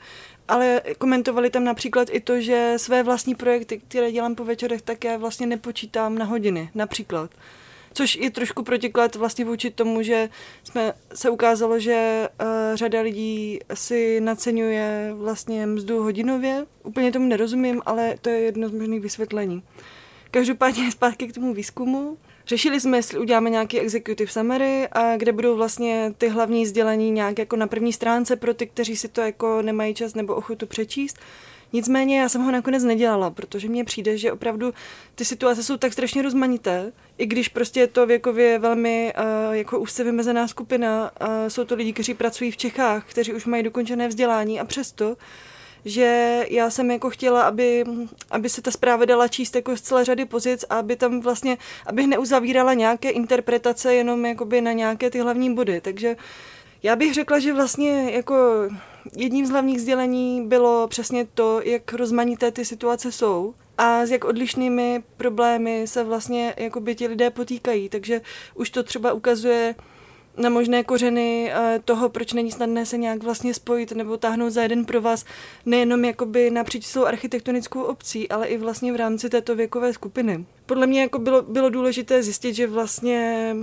ale 0.49 0.83
komentovali 0.99 1.51
tam 1.51 1.65
například 1.65 2.09
i 2.11 2.21
to, 2.21 2.41
že 2.41 2.75
své 2.77 3.03
vlastní 3.03 3.35
projekty, 3.35 3.79
které 3.79 4.13
dělám 4.13 4.35
po 4.35 4.45
večerech, 4.45 4.83
tak 4.83 5.05
já 5.05 5.17
vlastně 5.17 5.47
nepočítám 5.47 6.19
na 6.19 6.25
hodiny, 6.25 6.71
například 6.75 7.31
což 7.97 8.17
je 8.17 8.31
trošku 8.31 8.63
protiklad 8.63 9.17
vlastně 9.17 9.45
vůči 9.45 9.71
tomu, 9.71 10.03
že 10.03 10.29
jsme 10.65 10.93
se 11.15 11.31
ukázalo, 11.31 11.79
že 11.79 12.29
uh, 12.41 12.47
řada 12.77 13.01
lidí 13.01 13.59
si 13.75 14.21
naceňuje 14.21 15.11
vlastně 15.15 15.67
mzdu 15.67 16.03
hodinově. 16.03 16.67
Úplně 16.83 17.13
tomu 17.13 17.27
nerozumím, 17.27 17.83
ale 17.87 18.15
to 18.21 18.29
je 18.29 18.41
jedno 18.41 18.69
z 18.69 18.73
možných 18.73 19.01
vysvětlení. 19.01 19.63
Každopádně 20.31 20.91
zpátky 20.93 21.29
k 21.29 21.35
tomu 21.35 21.55
výzkumu. 21.55 22.19
Řešili 22.47 22.81
jsme, 22.81 22.99
jestli 22.99 23.19
uděláme 23.19 23.51
nějaký 23.51 23.81
executive 23.81 24.33
summary, 24.33 24.89
a 24.93 25.17
kde 25.17 25.33
budou 25.33 25.57
vlastně 25.57 26.15
ty 26.19 26.29
hlavní 26.29 26.67
sdělení 26.67 27.11
nějak 27.11 27.39
jako 27.39 27.57
na 27.57 27.67
první 27.67 27.93
stránce 27.93 28.37
pro 28.37 28.55
ty, 28.55 28.67
kteří 28.67 28.97
si 28.97 29.09
to 29.09 29.21
jako 29.21 29.63
nemají 29.63 29.95
čas 29.95 30.15
nebo 30.15 30.35
ochotu 30.35 30.67
přečíst. 30.67 31.19
Nicméně 31.73 32.21
já 32.21 32.29
jsem 32.29 32.43
ho 32.43 32.51
nakonec 32.51 32.85
nedělala, 32.85 33.31
protože 33.31 33.69
mně 33.69 33.85
přijde, 33.85 34.19
že 34.19 34.33
opravdu 34.33 34.75
ty 35.15 35.25
situace 35.25 35.63
jsou 35.63 35.77
tak 35.77 35.93
strašně 35.93 36.23
rozmanité, 36.23 36.93
i 37.19 37.27
když 37.27 37.49
prostě 37.49 37.81
je 37.81 37.87
to 37.87 38.07
věkově 38.07 38.59
velmi 38.59 39.13
uh, 39.19 39.55
jako 39.55 39.79
úzce 39.79 40.05
vymezená 40.05 40.49
skupina, 40.49 41.11
uh, 41.21 41.29
jsou 41.49 41.65
to 41.65 41.75
lidi, 41.75 41.93
kteří 41.93 42.15
pracují 42.15 42.51
v 42.51 42.57
Čechách, 42.57 43.11
kteří 43.11 43.35
už 43.35 43.47
mají 43.47 43.63
dokončené 43.63 44.09
vzdělání 44.09 44.61
a 44.61 44.65
přesto 44.65 45.17
že 45.87 46.47
já 46.51 46.71
jsem 46.71 46.91
jako 46.91 47.11
chtěla, 47.11 47.43
aby, 47.43 47.85
aby 48.31 48.49
se 48.49 48.63
ta 48.63 48.71
zpráva 48.71 49.05
dala 49.05 49.29
číst 49.29 49.57
jako 49.57 49.77
z 49.77 49.81
celé 49.81 50.05
řady 50.05 50.25
pozic 50.25 50.65
a 50.71 50.79
aby 50.79 50.97
tam 50.97 51.21
vlastně, 51.21 51.59
abych 51.87 52.07
neuzavírala 52.07 52.75
nějaké 52.75 53.11
interpretace 53.11 53.95
jenom 53.95 54.27
jakoby 54.27 54.61
na 54.61 54.73
nějaké 54.73 55.11
ty 55.11 55.21
hlavní 55.21 55.55
body. 55.55 55.81
Takže 55.81 56.17
já 56.87 56.97
bych 56.97 57.15
řekla, 57.15 57.39
že 57.39 57.53
vlastně 57.53 58.11
jako 58.11 58.35
jedním 59.17 59.47
z 59.47 59.51
hlavních 59.51 59.81
sdělení 59.81 60.47
bylo 60.47 60.89
přesně 60.89 61.27
to, 61.35 61.61
jak 61.65 61.93
rozmanité 61.93 62.51
ty 62.51 62.65
situace 62.65 63.13
jsou 63.13 63.55
a 63.79 64.07
s 64.07 64.11
jak 64.11 64.25
odlišnými 64.25 65.03
problémy 65.17 65.87
se 65.87 66.05
vlastně 66.05 66.55
jakoby 66.57 66.95
ti 66.95 67.07
lidé 67.07 67.31
potýkají. 67.31 67.89
Takže 67.89 68.21
už 68.55 68.71
to 68.71 68.83
třeba 68.83 69.13
ukazuje 69.13 69.75
na 70.37 70.51
možné 70.51 70.85
kořeny 70.85 71.53
eh, 71.53 71.81
toho, 71.85 72.09
proč 72.09 72.33
není 72.33 72.53
snadné 72.53 72.87
se 72.87 72.99
nějak 72.99 73.23
vlastně 73.23 73.55
spojit 73.55 73.93
nebo 73.93 74.17
táhnout 74.17 74.53
za 74.53 74.63
jeden 74.63 74.85
pro 74.85 75.01
vás, 75.01 75.25
nejenom 75.65 76.05
jakoby 76.05 76.51
napříč 76.51 76.87
svou 76.87 77.05
architektonickou 77.05 77.83
obcí, 77.83 78.29
ale 78.29 78.47
i 78.47 78.59
vlastně 78.59 78.93
v 78.93 78.97
rámci 78.97 79.29
této 79.31 79.55
věkové 79.57 79.93
skupiny. 79.93 80.47
Podle 80.67 80.87
mě 80.87 81.01
jako 81.01 81.19
bylo, 81.19 81.43
bylo 81.43 81.71
důležité 81.71 82.23
zjistit, 82.23 82.55
že 82.55 82.67
vlastně 82.67 83.55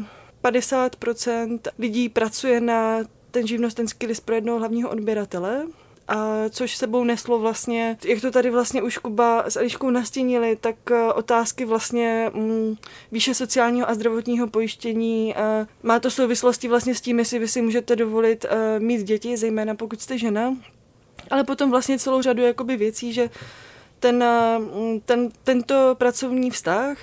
50% 0.43 1.59
lidí 1.79 2.09
pracuje 2.09 2.61
na 2.61 2.99
ten 3.31 3.47
živnostenský 3.47 4.07
list 4.07 4.19
pro 4.19 4.35
jednoho 4.35 4.59
hlavního 4.59 4.89
odběratele, 4.89 5.65
a 6.07 6.49
což 6.49 6.75
sebou 6.75 7.03
neslo 7.03 7.39
vlastně, 7.39 7.97
jak 8.05 8.21
to 8.21 8.31
tady 8.31 8.49
vlastně 8.49 8.81
už 8.81 8.97
Kuba 8.97 9.43
s 9.49 9.55
Eliškou 9.55 9.89
nastínili, 9.89 10.55
tak 10.55 10.75
eh, 10.91 11.13
otázky 11.13 11.65
vlastně 11.65 12.31
mm, 12.33 12.75
výše 13.11 13.33
sociálního 13.33 13.89
a 13.89 13.93
zdravotního 13.93 14.47
pojištění. 14.47 15.35
A 15.35 15.67
má 15.83 15.99
to 15.99 16.11
souvislosti 16.11 16.67
vlastně 16.67 16.95
s 16.95 17.01
tím, 17.01 17.19
jestli 17.19 17.39
vy 17.39 17.47
si 17.47 17.61
můžete 17.61 17.95
dovolit 17.95 18.45
uh, 18.45 18.83
mít 18.83 19.03
děti, 19.03 19.37
zejména 19.37 19.75
pokud 19.75 20.01
jste 20.01 20.17
žena. 20.17 20.57
Ale 21.31 21.43
potom 21.43 21.71
vlastně 21.71 21.99
celou 21.99 22.21
řadu 22.21 22.41
jakoby 22.41 22.77
věcí, 22.77 23.13
že 23.13 23.29
ten, 23.99 24.23
ten, 25.05 25.29
tento 25.43 25.95
pracovní 25.97 26.51
vztah, 26.51 26.97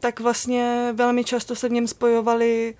tak 0.00 0.20
vlastně 0.20 0.92
velmi 0.92 1.24
často 1.24 1.54
se 1.54 1.68
v 1.68 1.72
něm 1.72 1.86
spojovali 1.86 2.74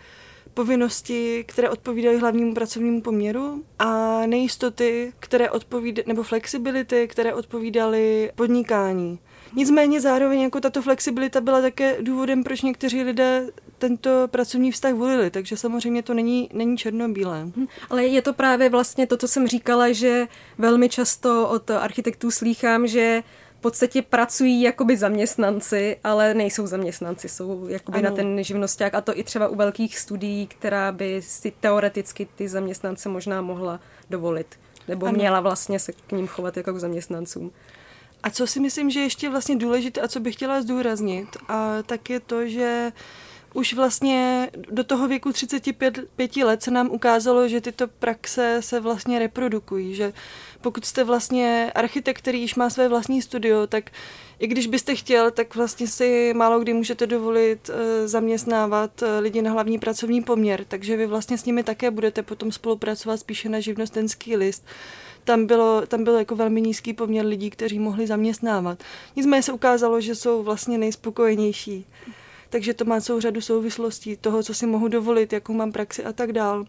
povinnosti, 0.54 1.44
které 1.48 1.70
odpovídají 1.70 2.18
hlavnímu 2.18 2.54
pracovnímu 2.54 3.00
poměru 3.00 3.64
a 3.78 4.22
nejistoty, 4.26 5.12
které 5.20 5.50
odpovídaly, 5.50 6.04
nebo 6.06 6.22
flexibility, 6.22 7.08
které 7.08 7.34
odpovídaly 7.34 8.32
podnikání. 8.34 9.18
Nicméně 9.54 10.00
zároveň 10.00 10.40
jako 10.40 10.60
tato 10.60 10.82
flexibilita 10.82 11.40
byla 11.40 11.60
také 11.60 11.96
důvodem, 12.00 12.44
proč 12.44 12.62
někteří 12.62 13.02
lidé 13.02 13.50
tento 13.78 14.10
pracovní 14.30 14.72
vztah 14.72 14.94
volili, 14.94 15.30
takže 15.30 15.56
samozřejmě 15.56 16.02
to 16.02 16.14
není, 16.14 16.50
není 16.52 16.76
černobílé. 16.76 17.52
Hm, 17.56 17.66
ale 17.90 18.06
je 18.06 18.22
to 18.22 18.32
právě 18.32 18.68
vlastně 18.68 19.06
to, 19.06 19.16
co 19.16 19.28
jsem 19.28 19.48
říkala, 19.48 19.92
že 19.92 20.26
velmi 20.58 20.88
často 20.88 21.48
od 21.48 21.70
architektů 21.70 22.30
slýchám, 22.30 22.86
že 22.86 23.22
v 23.58 23.60
podstatě 23.60 24.02
pracují 24.02 24.62
jakoby 24.62 24.96
zaměstnanci, 24.96 25.96
ale 26.04 26.34
nejsou 26.34 26.66
zaměstnanci, 26.66 27.28
jsou 27.28 27.68
jakoby 27.68 27.98
ano. 27.98 28.10
na 28.10 28.16
ten 28.16 28.44
živnosták 28.44 28.94
a 28.94 29.00
to 29.00 29.18
i 29.18 29.24
třeba 29.24 29.48
u 29.48 29.56
velkých 29.56 29.98
studií, 29.98 30.46
která 30.46 30.92
by 30.92 31.22
si 31.22 31.52
teoreticky 31.60 32.28
ty 32.34 32.48
zaměstnance 32.48 33.08
možná 33.08 33.42
mohla 33.42 33.80
dovolit. 34.10 34.46
Nebo 34.88 35.06
ano. 35.06 35.16
měla 35.16 35.40
vlastně 35.40 35.78
se 35.78 35.92
k 35.92 36.12
ním 36.12 36.26
chovat 36.26 36.56
jako 36.56 36.72
k 36.72 36.78
zaměstnancům. 36.78 37.52
A 38.22 38.30
co 38.30 38.46
si 38.46 38.60
myslím, 38.60 38.90
že 38.90 39.00
ještě 39.00 39.30
vlastně 39.30 39.56
důležité 39.56 40.00
a 40.00 40.08
co 40.08 40.20
bych 40.20 40.34
chtěla 40.34 40.62
zdůraznit, 40.62 41.36
a 41.48 41.82
tak 41.82 42.10
je 42.10 42.20
to, 42.20 42.46
že 42.46 42.92
už 43.58 43.74
vlastně 43.74 44.50
do 44.70 44.84
toho 44.84 45.08
věku 45.08 45.32
35 45.32 46.36
let 46.44 46.62
se 46.62 46.70
nám 46.70 46.90
ukázalo, 46.90 47.48
že 47.48 47.60
tyto 47.60 47.88
praxe 47.88 48.56
se 48.60 48.80
vlastně 48.80 49.18
reprodukují, 49.18 49.94
že 49.94 50.12
pokud 50.60 50.84
jste 50.84 51.04
vlastně 51.04 51.72
architekt, 51.74 52.18
který 52.18 52.40
již 52.40 52.54
má 52.54 52.70
své 52.70 52.88
vlastní 52.88 53.22
studio, 53.22 53.66
tak 53.66 53.90
i 54.38 54.46
když 54.46 54.66
byste 54.66 54.94
chtěl, 54.94 55.30
tak 55.30 55.54
vlastně 55.54 55.86
si 55.86 56.34
málo 56.36 56.60
kdy 56.60 56.72
můžete 56.72 57.06
dovolit 57.06 57.70
eh, 57.70 58.08
zaměstnávat 58.08 59.02
eh, 59.02 59.18
lidi 59.18 59.42
na 59.42 59.50
hlavní 59.50 59.78
pracovní 59.78 60.22
poměr, 60.22 60.64
takže 60.68 60.96
vy 60.96 61.06
vlastně 61.06 61.38
s 61.38 61.44
nimi 61.44 61.62
také 61.62 61.90
budete 61.90 62.22
potom 62.22 62.52
spolupracovat 62.52 63.20
spíše 63.20 63.48
na 63.48 63.60
živnostenský 63.60 64.36
list. 64.36 64.66
Tam 65.24 65.46
bylo, 65.46 65.86
tam 65.86 66.04
byl 66.04 66.14
jako 66.14 66.36
velmi 66.36 66.60
nízký 66.60 66.92
poměr 66.92 67.26
lidí, 67.26 67.50
kteří 67.50 67.78
mohli 67.78 68.06
zaměstnávat. 68.06 68.82
Nicméně 69.16 69.42
se 69.42 69.52
ukázalo, 69.52 70.00
že 70.00 70.14
jsou 70.14 70.42
vlastně 70.42 70.78
nejspokojenější. 70.78 71.86
Takže 72.50 72.74
to 72.74 72.84
má 72.84 73.00
celou 73.00 73.20
řadu 73.20 73.40
souvislostí 73.40 74.16
toho, 74.16 74.42
co 74.42 74.54
si 74.54 74.66
mohu 74.66 74.88
dovolit, 74.88 75.32
jakou 75.32 75.52
mám 75.52 75.72
praxi 75.72 76.04
a 76.04 76.12
tak 76.12 76.32
dál 76.32 76.66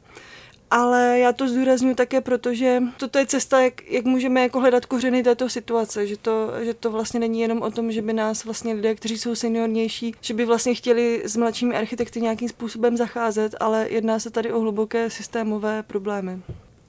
ale 0.71 1.19
já 1.19 1.33
to 1.33 1.47
zdůraznuju 1.47 1.95
také 1.95 2.21
proto, 2.21 2.53
že 2.53 2.83
toto 2.97 3.19
je 3.19 3.25
cesta, 3.25 3.61
jak, 3.61 3.91
jak 3.91 4.05
můžeme 4.05 4.41
jako 4.41 4.59
hledat 4.59 4.85
kořeny 4.85 5.23
této 5.23 5.49
situace, 5.49 6.07
že 6.07 6.17
to, 6.17 6.51
že 6.61 6.73
to 6.73 6.91
vlastně 6.91 7.19
není 7.19 7.41
jenom 7.41 7.61
o 7.61 7.71
tom, 7.71 7.91
že 7.91 8.01
by 8.01 8.13
nás 8.13 8.45
vlastně 8.45 8.73
lidé, 8.73 8.95
kteří 8.95 9.17
jsou 9.17 9.35
seniornější, 9.35 10.15
že 10.21 10.33
by 10.33 10.45
vlastně 10.45 10.75
chtěli 10.75 11.21
s 11.25 11.35
mladšími 11.35 11.75
architekty 11.75 12.21
nějakým 12.21 12.49
způsobem 12.49 12.97
zacházet, 12.97 13.55
ale 13.59 13.87
jedná 13.89 14.19
se 14.19 14.29
tady 14.29 14.53
o 14.53 14.59
hluboké 14.59 15.09
systémové 15.09 15.83
problémy. 15.83 16.39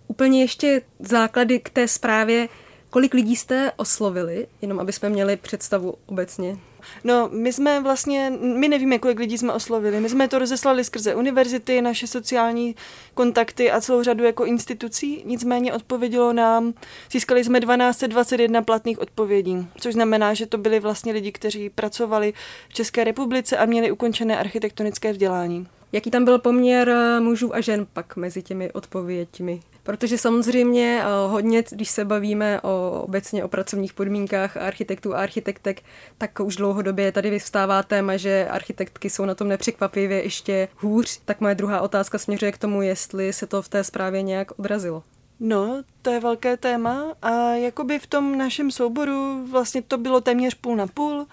Úplně 0.08 0.40
ještě 0.40 0.82
základy 0.98 1.60
k 1.60 1.70
té 1.70 1.88
zprávě. 1.88 2.48
Kolik 2.90 3.14
lidí 3.14 3.36
jste 3.36 3.72
oslovili, 3.76 4.46
jenom 4.62 4.80
aby 4.80 4.92
jsme 4.92 5.08
měli 5.08 5.36
představu 5.36 5.94
obecně? 6.06 6.58
No, 7.04 7.28
my 7.32 7.52
jsme 7.52 7.80
vlastně, 7.80 8.32
my 8.40 8.68
nevíme, 8.68 8.98
kolik 8.98 9.18
lidí 9.18 9.38
jsme 9.38 9.52
oslovili. 9.52 10.00
My 10.00 10.08
jsme 10.08 10.28
to 10.28 10.38
rozeslali 10.38 10.84
skrze 10.84 11.14
univerzity, 11.14 11.82
naše 11.82 12.06
sociální 12.06 12.74
kontakty 13.14 13.70
a 13.70 13.80
celou 13.80 14.02
řadu 14.02 14.24
jako 14.24 14.44
institucí. 14.44 15.22
Nicméně 15.26 15.72
odpovědělo 15.72 16.32
nám, 16.32 16.74
získali 17.12 17.44
jsme 17.44 17.60
1221 17.60 18.62
platných 18.62 18.98
odpovědí, 18.98 19.66
což 19.80 19.94
znamená, 19.94 20.34
že 20.34 20.46
to 20.46 20.58
byli 20.58 20.80
vlastně 20.80 21.12
lidi, 21.12 21.32
kteří 21.32 21.70
pracovali 21.70 22.32
v 22.68 22.74
České 22.74 23.04
republice 23.04 23.56
a 23.56 23.66
měli 23.66 23.90
ukončené 23.90 24.38
architektonické 24.38 25.12
vzdělání. 25.12 25.66
Jaký 25.92 26.10
tam 26.10 26.24
byl 26.24 26.38
poměr 26.38 26.88
eh, 26.88 27.20
mužů 27.20 27.54
a 27.54 27.60
žen 27.60 27.86
pak 27.92 28.16
mezi 28.16 28.42
těmi 28.42 28.72
odpověďmi? 28.72 29.60
Protože 29.90 30.18
samozřejmě 30.18 31.02
eh, 31.02 31.28
hodně, 31.28 31.64
když 31.70 31.90
se 31.90 32.04
bavíme 32.04 32.60
o, 32.60 33.02
obecně 33.04 33.44
o 33.44 33.48
pracovních 33.48 33.92
podmínkách 33.92 34.56
architektů 34.56 35.14
a 35.14 35.18
architektek, 35.18 35.82
tak 36.18 36.40
už 36.40 36.56
dlouhodobě 36.56 37.12
tady 37.12 37.30
vystává 37.30 37.82
téma, 37.82 38.16
že 38.16 38.48
architektky 38.50 39.10
jsou 39.10 39.24
na 39.24 39.34
tom 39.34 39.48
nepřekvapivě 39.48 40.22
ještě 40.22 40.68
hůř. 40.76 41.20
Tak 41.24 41.40
moje 41.40 41.54
druhá 41.54 41.80
otázka 41.80 42.18
směřuje 42.18 42.52
k 42.52 42.58
tomu, 42.58 42.82
jestli 42.82 43.32
se 43.32 43.46
to 43.46 43.62
v 43.62 43.68
té 43.68 43.84
zprávě 43.84 44.22
nějak 44.22 44.58
odrazilo. 44.58 45.02
No, 45.40 45.82
to 46.02 46.10
je 46.10 46.20
velké 46.20 46.56
téma 46.56 47.14
a 47.22 47.30
jakoby 47.54 47.98
v 47.98 48.06
tom 48.06 48.38
našem 48.38 48.70
souboru 48.70 49.46
vlastně 49.50 49.82
to 49.82 49.98
bylo 49.98 50.20
téměř 50.20 50.54
půl 50.54 50.76
na 50.76 50.86
půl. 50.86 51.26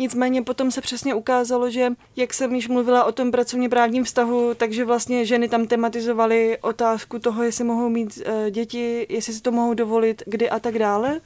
Nicméně 0.00 0.42
potom 0.42 0.70
se 0.70 0.80
přesně 0.80 1.14
ukázalo, 1.14 1.70
že 1.70 1.92
jak 2.16 2.34
jsem 2.34 2.54
již 2.54 2.68
mluvila 2.68 3.04
o 3.04 3.12
tom 3.12 3.30
pracovně 3.30 3.68
právním 3.68 4.04
vztahu, 4.04 4.54
takže 4.54 4.84
vlastně 4.84 5.24
ženy 5.24 5.48
tam 5.48 5.66
tematizovaly 5.66 6.58
otázku 6.60 7.18
toho, 7.18 7.42
jestli 7.42 7.64
mohou 7.64 7.88
mít 7.88 8.18
uh, 8.26 8.50
děti, 8.50 9.06
jestli 9.08 9.32
si 9.32 9.42
to 9.42 9.52
mohou 9.52 9.74
dovolit, 9.74 10.22
kdy 10.26 10.50
a 10.50 10.58
tak 10.58 10.78
dále 10.78 11.20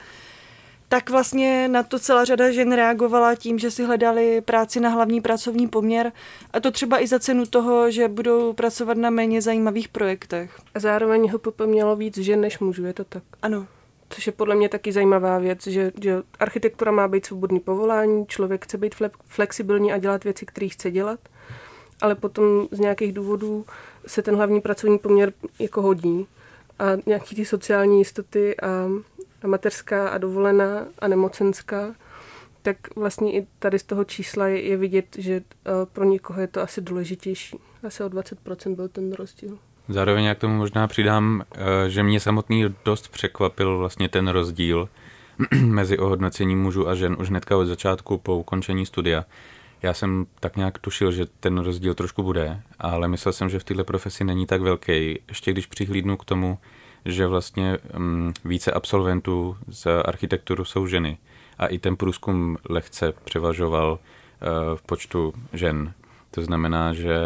tak 0.88 1.10
vlastně 1.10 1.68
na 1.68 1.82
to 1.82 1.98
celá 1.98 2.24
řada 2.24 2.50
žen 2.50 2.72
reagovala 2.72 3.34
tím, 3.34 3.58
že 3.58 3.70
si 3.70 3.84
hledali 3.84 4.40
práci 4.40 4.80
na 4.80 4.88
hlavní 4.88 5.20
pracovní 5.20 5.68
poměr 5.68 6.12
a 6.52 6.60
to 6.60 6.70
třeba 6.70 7.02
i 7.02 7.06
za 7.06 7.18
cenu 7.18 7.46
toho, 7.46 7.90
že 7.90 8.08
budou 8.08 8.52
pracovat 8.52 8.96
na 8.96 9.10
méně 9.10 9.42
zajímavých 9.42 9.88
projektech. 9.88 10.60
A 10.74 10.80
zároveň 10.80 11.28
HPP 11.28 11.60
mělo 11.66 11.96
víc 11.96 12.18
žen 12.18 12.40
než 12.40 12.58
mužů, 12.58 12.84
je 12.84 12.92
to 12.92 13.04
tak? 13.04 13.22
Ano. 13.42 13.66
Což 14.14 14.26
je 14.26 14.32
podle 14.32 14.54
mě 14.54 14.68
taky 14.68 14.92
zajímavá 14.92 15.38
věc, 15.38 15.66
že, 15.66 15.92
že 16.02 16.22
architektura 16.38 16.92
má 16.92 17.08
být 17.08 17.26
svobodný 17.26 17.60
povolání, 17.60 18.26
člověk 18.26 18.64
chce 18.64 18.78
být 18.78 18.94
flexibilní 19.26 19.92
a 19.92 19.98
dělat 19.98 20.24
věci, 20.24 20.46
které 20.46 20.68
chce 20.68 20.90
dělat, 20.90 21.20
ale 22.00 22.14
potom 22.14 22.68
z 22.70 22.78
nějakých 22.78 23.12
důvodů 23.12 23.66
se 24.06 24.22
ten 24.22 24.36
hlavní 24.36 24.60
pracovní 24.60 24.98
poměr 24.98 25.32
jako 25.58 25.82
hodí 25.82 26.26
a 26.78 26.84
nějaký 27.06 27.36
ty 27.36 27.44
sociální 27.44 27.98
jistoty 27.98 28.56
a, 28.56 28.68
a 29.42 29.46
mateřská 29.46 30.08
a 30.08 30.18
dovolená 30.18 30.86
a 30.98 31.08
nemocenská, 31.08 31.94
tak 32.62 32.76
vlastně 32.96 33.32
i 33.32 33.46
tady 33.58 33.78
z 33.78 33.82
toho 33.82 34.04
čísla 34.04 34.48
je, 34.48 34.68
je 34.68 34.76
vidět, 34.76 35.06
že 35.18 35.36
uh, 35.40 35.72
pro 35.92 36.04
někoho 36.04 36.40
je 36.40 36.46
to 36.46 36.60
asi 36.60 36.80
důležitější. 36.80 37.58
Asi 37.82 38.02
o 38.02 38.08
20% 38.08 38.74
byl 38.74 38.88
ten 38.88 39.12
rozdíl. 39.12 39.58
Zároveň 39.88 40.24
já 40.24 40.34
k 40.34 40.38
tomu 40.38 40.56
možná 40.56 40.86
přidám, 40.86 41.42
eh, 41.54 41.90
že 41.90 42.02
mě 42.02 42.20
samotný 42.20 42.64
dost 42.84 43.08
překvapil 43.08 43.78
vlastně 43.78 44.08
ten 44.08 44.28
rozdíl 44.28 44.88
mezi 45.60 45.98
ohodnocením 45.98 46.62
mužů 46.62 46.88
a 46.88 46.94
žen 46.94 47.16
už 47.18 47.28
hnedka 47.28 47.56
od 47.56 47.64
začátku 47.64 48.18
po 48.18 48.36
ukončení 48.36 48.86
studia. 48.86 49.24
Já 49.82 49.94
jsem 49.94 50.26
tak 50.40 50.56
nějak 50.56 50.78
tušil, 50.78 51.12
že 51.12 51.26
ten 51.40 51.58
rozdíl 51.58 51.94
trošku 51.94 52.22
bude, 52.22 52.60
ale 52.78 53.08
myslel 53.08 53.32
jsem, 53.32 53.48
že 53.48 53.58
v 53.58 53.64
této 53.64 53.84
profesi 53.84 54.24
není 54.24 54.46
tak 54.46 54.60
velký. 54.60 55.20
Ještě 55.28 55.52
když 55.52 55.66
přihlídnu 55.66 56.16
k 56.16 56.24
tomu, 56.24 56.58
že 57.04 57.26
vlastně 57.26 57.78
um, 57.96 58.32
více 58.44 58.72
absolventů 58.72 59.56
z 59.68 59.86
architekturu 60.04 60.64
jsou 60.64 60.86
ženy 60.86 61.18
a 61.58 61.66
i 61.66 61.78
ten 61.78 61.96
průzkum 61.96 62.56
lehce 62.68 63.12
převažoval 63.24 63.92
uh, 63.92 64.76
v 64.76 64.82
počtu 64.82 65.32
žen. 65.52 65.92
To 66.30 66.42
znamená, 66.42 66.94
že 66.94 67.16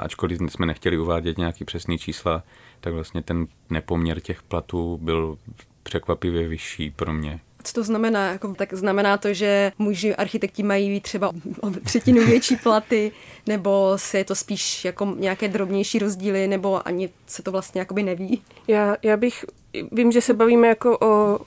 ačkoliv 0.00 0.38
jsme 0.48 0.66
nechtěli 0.66 0.98
uvádět 0.98 1.38
nějaký 1.38 1.64
přesný 1.64 1.98
čísla, 1.98 2.42
tak 2.80 2.94
vlastně 2.94 3.22
ten 3.22 3.46
nepoměr 3.70 4.20
těch 4.20 4.42
platů 4.42 4.98
byl 5.02 5.38
překvapivě 5.82 6.48
vyšší 6.48 6.90
pro 6.90 7.12
mě. 7.12 7.40
Co 7.64 7.72
to 7.72 7.84
znamená? 7.84 8.32
Jako, 8.32 8.54
tak 8.54 8.74
znamená 8.74 9.16
to, 9.16 9.34
že 9.34 9.72
muži 9.78 10.14
architekti 10.14 10.62
mají 10.62 11.00
třeba 11.00 11.32
o 11.60 11.70
třetinu 11.70 12.26
větší 12.26 12.56
platy, 12.56 13.12
nebo 13.46 13.92
se 13.96 14.18
je 14.18 14.24
to 14.24 14.34
spíš 14.34 14.84
jako 14.84 15.14
nějaké 15.18 15.48
drobnější 15.48 15.98
rozdíly, 15.98 16.48
nebo 16.48 16.88
ani 16.88 17.08
se 17.26 17.42
to 17.42 17.52
vlastně 17.52 17.78
jakoby 17.78 18.02
neví? 18.02 18.42
Já, 18.68 18.96
já 19.02 19.16
bych, 19.16 19.44
vím, 19.92 20.12
že 20.12 20.20
se 20.20 20.34
bavíme 20.34 20.68
jako 20.68 20.98
o, 21.00 21.38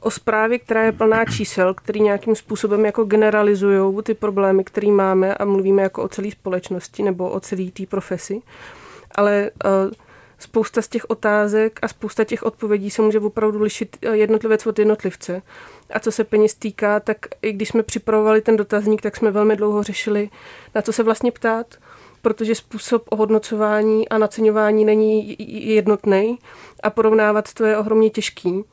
o 0.00 0.10
zprávě, 0.10 0.58
která 0.58 0.82
je 0.82 0.92
plná 0.92 1.24
čísel, 1.24 1.74
který 1.74 2.00
nějakým 2.00 2.36
způsobem 2.36 2.84
jako 2.84 3.04
generalizují 3.04 4.02
ty 4.02 4.14
problémy, 4.14 4.64
které 4.64 4.88
máme 4.88 5.34
a 5.34 5.44
mluvíme 5.44 5.82
jako 5.82 6.02
o 6.02 6.08
celé 6.08 6.30
společnosti 6.30 7.02
nebo 7.02 7.30
o 7.30 7.40
celé 7.40 7.70
té 7.70 7.86
profesi. 7.86 8.42
Ale 9.14 9.50
uh, 9.64 9.92
spousta 10.38 10.82
z 10.82 10.88
těch 10.88 11.10
otázek 11.10 11.78
a 11.82 11.88
spousta 11.88 12.24
těch 12.24 12.42
odpovědí 12.42 12.90
se 12.90 13.02
může 13.02 13.20
opravdu 13.20 13.62
lišit 13.62 13.96
eh, 14.02 14.16
jednotlivec 14.16 14.66
od 14.66 14.78
jednotlivce. 14.78 15.42
A 15.90 16.00
co 16.00 16.12
se 16.12 16.24
peněz 16.24 16.54
týká, 16.54 17.00
tak 17.00 17.18
i 17.42 17.52
když 17.52 17.68
jsme 17.68 17.82
připravovali 17.82 18.40
ten 18.40 18.56
dotazník, 18.56 19.02
tak 19.02 19.16
jsme 19.16 19.30
velmi 19.30 19.56
dlouho 19.56 19.82
řešili, 19.82 20.30
na 20.74 20.82
co 20.82 20.92
se 20.92 21.02
vlastně 21.02 21.32
ptát, 21.32 21.66
protože 22.22 22.54
způsob 22.54 23.02
ohodnocování 23.10 24.08
a 24.08 24.18
naceňování 24.18 24.84
není 24.84 25.36
jednotný 25.74 26.38
a 26.82 26.90
porovnávat 26.90 27.52
to 27.52 27.64
je 27.64 27.78
ohromně 27.78 28.10
těžký. 28.10 28.64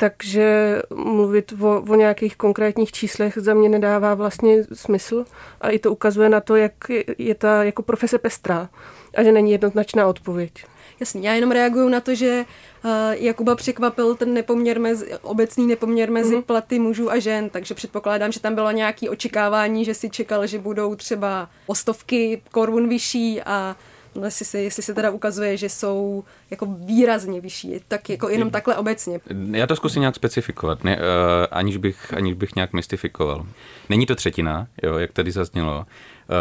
Takže 0.00 0.78
mluvit 0.94 1.52
o, 1.60 1.82
o 1.88 1.94
nějakých 1.94 2.36
konkrétních 2.36 2.92
číslech 2.92 3.38
za 3.40 3.54
mě 3.54 3.68
nedává 3.68 4.14
vlastně 4.14 4.64
smysl 4.72 5.24
a 5.60 5.70
i 5.70 5.78
to 5.78 5.92
ukazuje 5.92 6.28
na 6.28 6.40
to, 6.40 6.56
jak 6.56 6.72
je 7.18 7.34
ta 7.34 7.64
jako 7.64 7.82
profese 7.82 8.18
pestrá 8.18 8.68
a 9.16 9.22
že 9.22 9.32
není 9.32 9.52
jednoznačná 9.52 10.06
odpověď. 10.06 10.52
Jasně, 11.00 11.28
já 11.28 11.34
jenom 11.34 11.50
reaguju 11.50 11.88
na 11.88 12.00
to, 12.00 12.14
že 12.14 12.44
uh, 12.84 12.90
Jakuba 13.10 13.54
překvapil 13.56 14.14
ten 14.14 14.34
nepoměr 14.34 14.80
mezi, 14.80 15.14
obecný 15.22 15.66
nepoměr 15.66 16.10
mezi 16.10 16.36
mm-hmm. 16.36 16.42
platy 16.42 16.78
mužů 16.78 17.10
a 17.10 17.18
žen, 17.18 17.50
takže 17.50 17.74
předpokládám, 17.74 18.32
že 18.32 18.40
tam 18.40 18.54
bylo 18.54 18.70
nějaké 18.70 19.10
očekávání, 19.10 19.84
že 19.84 19.94
si 19.94 20.10
čekal, 20.10 20.46
že 20.46 20.58
budou 20.58 20.94
třeba 20.94 21.48
o 21.66 21.74
stovky 21.74 22.42
korun 22.50 22.88
vyšší 22.88 23.42
a 23.42 23.76
jestli 24.24 24.44
se, 24.44 24.60
jestli 24.60 24.82
se 24.82 24.94
teda 24.94 25.10
ukazuje, 25.10 25.56
že 25.56 25.68
jsou 25.68 26.24
jako 26.50 26.66
výrazně 26.66 27.40
vyšší, 27.40 27.80
tak 27.88 28.10
jako 28.10 28.28
jenom 28.28 28.50
takhle 28.50 28.76
obecně. 28.76 29.20
Já 29.50 29.66
to 29.66 29.76
zkusím 29.76 30.00
nějak 30.00 30.14
specifikovat, 30.14 30.84
ne, 30.84 30.96
uh, 30.96 31.02
aniž, 31.50 31.76
bych, 31.76 32.14
aniž 32.14 32.34
bych 32.34 32.54
nějak 32.54 32.72
mystifikoval. 32.72 33.46
Není 33.88 34.06
to 34.06 34.14
třetina, 34.14 34.66
jo, 34.82 34.98
jak 34.98 35.12
tady 35.12 35.30
zaznělo. 35.30 35.78
Uh, 35.78 35.86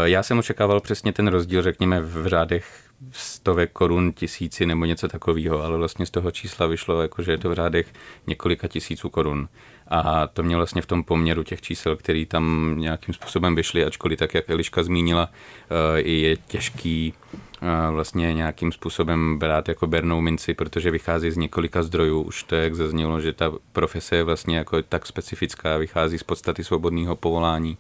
já 0.04 0.24
jsem 0.24 0.40
očekával 0.40 0.80
přesně 0.80 1.14
ten 1.14 1.28
rozdíl, 1.28 1.62
řekněme, 1.62 2.02
v 2.02 2.28
řádech 2.28 2.87
stovek 3.12 3.72
korun, 3.72 4.14
tisíci 4.14 4.66
nebo 4.66 4.86
něco 4.86 5.08
takového, 5.08 5.64
ale 5.64 5.78
vlastně 5.78 6.06
z 6.06 6.12
toho 6.12 6.32
čísla 6.32 6.68
vyšlo, 6.68 7.02
jako, 7.02 7.22
že 7.22 7.32
je 7.32 7.38
to 7.38 7.50
v 7.50 7.54
řádech 7.54 7.94
několika 8.28 8.68
tisíců 8.68 9.10
korun. 9.10 9.50
A 9.88 10.28
to 10.28 10.44
mě 10.44 10.56
vlastně 10.56 10.82
v 10.82 10.86
tom 10.86 11.04
poměru 11.04 11.44
těch 11.44 11.62
čísel, 11.62 11.96
který 11.96 12.26
tam 12.26 12.76
nějakým 12.78 13.14
způsobem 13.14 13.56
vyšly, 13.56 13.86
ačkoliv 13.86 14.20
tak, 14.20 14.34
jak 14.34 14.50
Eliška 14.50 14.84
zmínila, 14.84 15.30
eh, 15.30 16.02
je 16.02 16.38
těžký 16.38 17.14
eh, 17.62 17.92
vlastně 17.92 18.34
nějakým 18.34 18.72
způsobem 18.72 19.40
brát 19.40 19.68
jako 19.68 19.88
bernou 19.88 20.22
minci, 20.22 20.54
protože 20.54 20.92
vychází 20.92 21.32
z 21.32 21.38
několika 21.38 21.84
zdrojů. 21.84 22.22
Už 22.22 22.44
to, 22.44 22.56
jak 22.56 22.76
zaznělo, 22.76 23.22
že 23.22 23.34
ta 23.34 23.52
profese 23.72 24.16
je 24.16 24.24
vlastně 24.24 24.58
jako 24.58 24.82
tak 24.82 25.06
specifická, 25.06 25.78
vychází 25.78 26.18
z 26.18 26.24
podstaty 26.24 26.64
svobodného 26.64 27.16
povolání 27.16 27.78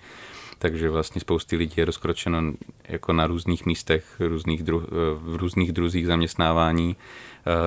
takže 0.57 0.89
vlastně 0.89 1.21
spousty 1.21 1.55
lidí 1.55 1.73
je 1.77 1.85
rozkročeno 1.85 2.53
jako 2.87 3.13
na 3.13 3.27
různých 3.27 3.65
místech, 3.65 4.15
různých 4.19 4.63
dru, 4.63 4.83
v 5.19 5.35
různých 5.35 5.71
druzích 5.71 6.07
zaměstnávání, 6.07 6.95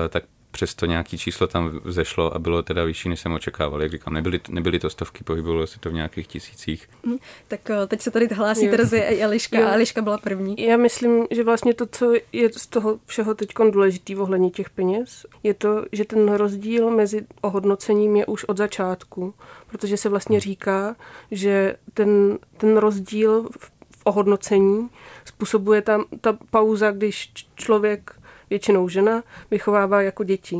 eh, 0.05 0.09
tak 0.09 0.23
přesto 0.51 0.85
nějaký 0.85 1.17
číslo 1.17 1.47
tam 1.47 1.79
zešlo 1.85 2.35
a 2.35 2.39
bylo 2.39 2.61
teda 2.61 2.83
vyšší, 2.83 3.09
než 3.09 3.19
jsem 3.19 3.33
očekával. 3.33 3.81
Jak 3.81 3.91
říkám, 3.91 4.13
nebyly, 4.13 4.39
nebyly 4.49 4.79
to 4.79 4.89
stovky, 4.89 5.23
pohybovalo 5.23 5.67
se 5.67 5.79
to 5.79 5.89
v 5.89 5.93
nějakých 5.93 6.27
tisících. 6.27 6.89
Mm, 7.03 7.17
tak 7.47 7.69
eh, 7.69 7.87
teď 7.87 8.01
se 8.01 8.11
tady 8.11 8.27
hlásí 8.27 8.69
Terezy 8.69 9.03
a 9.03 9.25
Eliška 9.25 9.59
jo. 9.59 9.67
a 9.67 9.73
Eliška 9.73 10.01
byla 10.01 10.17
první. 10.17 10.55
Já 10.57 10.77
myslím, 10.77 11.25
že 11.31 11.43
vlastně 11.43 11.73
to, 11.73 11.85
co 11.85 12.13
je 12.33 12.49
z 12.53 12.67
toho 12.67 12.99
všeho 13.05 13.33
teď 13.33 13.49
důležitý 13.71 14.15
ohledně 14.15 14.49
těch 14.49 14.69
peněz, 14.69 15.25
je 15.43 15.53
to, 15.53 15.85
že 15.91 16.05
ten 16.05 16.33
rozdíl 16.33 16.89
mezi 16.89 17.25
ohodnocením 17.41 18.15
je 18.15 18.25
už 18.25 18.43
od 18.43 18.57
začátku, 18.57 19.33
protože 19.67 19.97
se 19.97 20.09
vlastně 20.09 20.35
hmm. 20.35 20.41
říká, 20.41 20.95
že 21.31 21.75
ten, 21.93 22.39
ten 22.57 22.77
rozdíl 22.77 23.49
v 23.59 23.71
ohodnocení 24.03 24.89
způsobuje 25.25 25.81
tam 25.81 26.05
ta 26.21 26.37
pauza, 26.51 26.91
když 26.91 27.31
člověk 27.55 28.20
většinou 28.51 28.89
žena, 28.89 29.23
vychovává 29.51 30.01
jako 30.01 30.23
děti. 30.23 30.57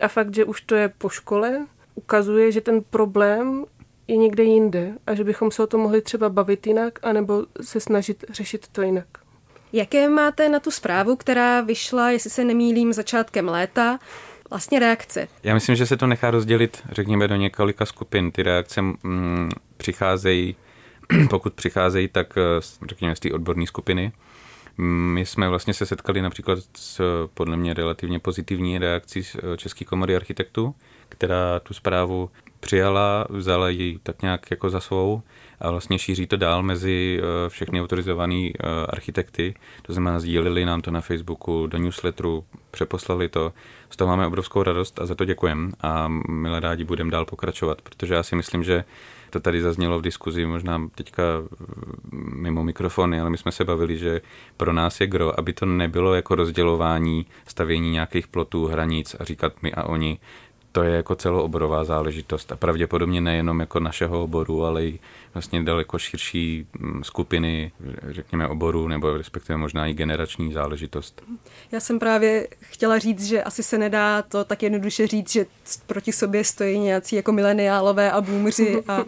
A 0.00 0.08
fakt, 0.08 0.34
že 0.34 0.44
už 0.44 0.60
to 0.60 0.74
je 0.74 0.88
po 0.88 1.08
škole, 1.08 1.66
ukazuje, 1.94 2.52
že 2.52 2.60
ten 2.60 2.82
problém 2.90 3.64
je 4.08 4.16
někde 4.16 4.42
jinde 4.42 4.92
a 5.06 5.14
že 5.14 5.24
bychom 5.24 5.50
se 5.50 5.62
o 5.62 5.66
tom 5.66 5.80
mohli 5.80 6.02
třeba 6.02 6.28
bavit 6.28 6.66
jinak, 6.66 6.98
anebo 7.02 7.46
se 7.60 7.80
snažit 7.80 8.24
řešit 8.30 8.68
to 8.72 8.82
jinak. 8.82 9.06
Jaké 9.72 10.08
máte 10.08 10.48
na 10.48 10.60
tu 10.60 10.70
zprávu, 10.70 11.16
která 11.16 11.60
vyšla, 11.60 12.10
jestli 12.10 12.30
se 12.30 12.44
nemýlím, 12.44 12.92
začátkem 12.92 13.48
léta, 13.48 13.98
vlastně 14.50 14.78
reakce? 14.78 15.28
Já 15.42 15.54
myslím, 15.54 15.76
že 15.76 15.86
se 15.86 15.96
to 15.96 16.06
nechá 16.06 16.30
rozdělit, 16.30 16.82
řekněme, 16.92 17.28
do 17.28 17.36
několika 17.36 17.86
skupin. 17.86 18.30
Ty 18.30 18.42
reakce 18.42 18.82
mm, 18.82 19.50
přicházejí, 19.76 20.56
pokud 21.30 21.54
přicházejí, 21.54 22.08
tak 22.08 22.38
eh, 22.38 22.40
řekněme 22.88 23.16
z 23.16 23.20
té 23.20 23.32
odborné 23.32 23.66
skupiny. 23.66 24.12
My 24.78 25.26
jsme 25.26 25.48
vlastně 25.48 25.74
se 25.74 25.86
setkali 25.86 26.22
například 26.22 26.58
s 26.76 27.00
podle 27.34 27.56
mě 27.56 27.74
relativně 27.74 28.18
pozitivní 28.18 28.78
reakcí 28.78 29.22
eh, 29.22 29.56
České 29.56 29.84
komory 29.84 30.16
architektů, 30.16 30.74
která 31.08 31.60
tu 31.60 31.74
zprávu 31.74 32.30
přijala, 32.60 33.26
vzala 33.30 33.68
ji 33.68 33.98
tak 34.02 34.22
nějak 34.22 34.50
jako 34.50 34.70
za 34.70 34.80
svou 34.80 35.22
a 35.60 35.70
vlastně 35.70 35.98
šíří 35.98 36.26
to 36.26 36.36
dál 36.36 36.62
mezi 36.62 37.20
eh, 37.20 37.48
všechny 37.48 37.80
autorizované 37.80 38.34
eh, 38.48 38.52
architekty. 38.88 39.54
To 39.82 39.92
znamená, 39.92 40.20
sdíleli 40.20 40.64
nám 40.64 40.80
to 40.80 40.90
na 40.90 41.00
Facebooku, 41.00 41.66
do 41.66 41.78
newsletteru, 41.78 42.44
přeposlali 42.70 43.28
to. 43.28 43.52
Z 43.90 43.96
toho 43.96 44.08
máme 44.08 44.26
obrovskou 44.26 44.62
radost 44.62 45.00
a 45.00 45.06
za 45.06 45.14
to 45.14 45.24
děkujeme 45.24 45.72
a 45.80 46.08
milé 46.28 46.60
rádi 46.60 46.84
budeme 46.84 47.10
dál 47.10 47.24
pokračovat, 47.24 47.82
protože 47.82 48.14
já 48.14 48.22
si 48.22 48.36
myslím, 48.36 48.64
že 48.64 48.84
to 49.30 49.40
tady 49.40 49.60
zaznělo 49.60 49.98
v 49.98 50.02
diskuzi, 50.02 50.46
možná 50.46 50.88
teďka 50.94 51.22
mimo 52.34 52.64
mikrofony, 52.64 53.20
ale 53.20 53.30
my 53.30 53.38
jsme 53.38 53.52
se 53.52 53.64
bavili, 53.64 53.98
že 53.98 54.20
pro 54.56 54.72
nás 54.72 55.00
je 55.00 55.06
gro, 55.06 55.38
aby 55.38 55.52
to 55.52 55.66
nebylo 55.66 56.14
jako 56.14 56.34
rozdělování, 56.34 57.26
stavění 57.46 57.90
nějakých 57.90 58.28
plotů, 58.28 58.66
hranic 58.66 59.16
a 59.20 59.24
říkat 59.24 59.52
my 59.62 59.72
a 59.72 59.82
oni, 59.82 60.18
to 60.76 60.82
je 60.82 60.96
jako 60.96 61.14
celooborová 61.14 61.84
záležitost 61.84 62.52
a 62.52 62.56
pravděpodobně 62.56 63.20
nejenom 63.20 63.60
jako 63.60 63.80
našeho 63.80 64.22
oboru, 64.22 64.64
ale 64.64 64.84
i 64.84 64.98
vlastně 65.34 65.62
daleko 65.62 65.98
širší 65.98 66.66
mm, 66.78 67.04
skupiny, 67.04 67.72
řekněme 68.10 68.48
oboru, 68.48 68.88
nebo 68.88 69.16
respektive 69.16 69.56
možná 69.56 69.86
i 69.86 69.94
generační 69.94 70.52
záležitost. 70.52 71.22
Já 71.72 71.80
jsem 71.80 71.98
právě 71.98 72.48
chtěla 72.60 72.98
říct, 72.98 73.24
že 73.24 73.42
asi 73.42 73.62
se 73.62 73.78
nedá 73.78 74.22
to 74.22 74.44
tak 74.44 74.62
jednoduše 74.62 75.06
říct, 75.06 75.32
že 75.32 75.46
proti 75.86 76.12
sobě 76.12 76.44
stojí 76.44 76.78
nějací 76.78 77.16
jako 77.16 77.32
mileniálové 77.32 78.12
a 78.12 78.20
boomři 78.20 78.82
a, 78.88 79.04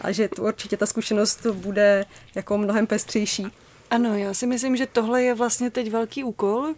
a 0.00 0.12
že 0.12 0.28
to 0.28 0.42
určitě 0.42 0.76
ta 0.76 0.86
zkušenost 0.86 1.46
bude 1.46 2.04
jako 2.34 2.58
mnohem 2.58 2.86
pestřejší. 2.86 3.46
Ano, 3.90 4.18
já 4.18 4.34
si 4.34 4.46
myslím, 4.46 4.76
že 4.76 4.86
tohle 4.86 5.22
je 5.22 5.34
vlastně 5.34 5.70
teď 5.70 5.90
velký 5.90 6.24
úkol, 6.24 6.74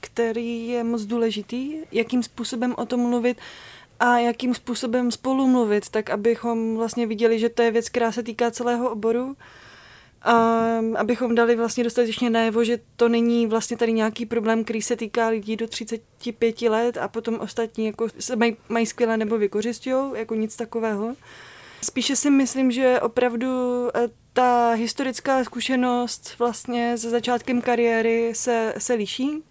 který 0.00 0.68
je 0.68 0.84
moc 0.84 1.02
důležitý, 1.02 1.74
jakým 1.92 2.22
způsobem 2.22 2.74
o 2.76 2.86
tom 2.86 3.00
mluvit 3.00 3.38
a 4.00 4.18
jakým 4.18 4.54
způsobem 4.54 5.10
spolu 5.10 5.46
mluvit, 5.46 5.88
tak 5.88 6.10
abychom 6.10 6.76
vlastně 6.76 7.06
viděli, 7.06 7.38
že 7.38 7.48
to 7.48 7.62
je 7.62 7.70
věc, 7.70 7.88
která 7.88 8.12
se 8.12 8.22
týká 8.22 8.50
celého 8.50 8.90
oboru 8.90 9.36
a 10.22 10.32
abychom 10.98 11.34
dali 11.34 11.56
vlastně 11.56 11.84
dostatečně 11.84 12.30
najevo, 12.30 12.64
že 12.64 12.78
to 12.96 13.08
není 13.08 13.46
vlastně 13.46 13.76
tady 13.76 13.92
nějaký 13.92 14.26
problém, 14.26 14.64
který 14.64 14.82
se 14.82 14.96
týká 14.96 15.28
lidí 15.28 15.56
do 15.56 15.66
35 15.66 16.62
let 16.62 16.96
a 16.96 17.08
potom 17.08 17.38
ostatní 17.40 17.86
jako 17.86 18.08
se 18.18 18.36
mají, 18.36 18.56
mají 18.68 18.86
skvěle 18.86 19.16
nebo 19.16 19.38
vykořistují, 19.38 20.12
jako 20.14 20.34
nic 20.34 20.56
takového. 20.56 21.16
Spíše 21.82 22.16
si 22.16 22.30
myslím, 22.30 22.70
že 22.70 23.00
opravdu 23.00 23.48
eh, 23.94 24.08
ta 24.32 24.70
historická 24.70 25.44
zkušenost 25.44 26.38
vlastně 26.38 26.98
se 26.98 27.10
začátkem 27.10 27.62
kariéry 27.62 28.32
se, 28.34 28.74
se 28.78 28.94
liší 28.94 29.42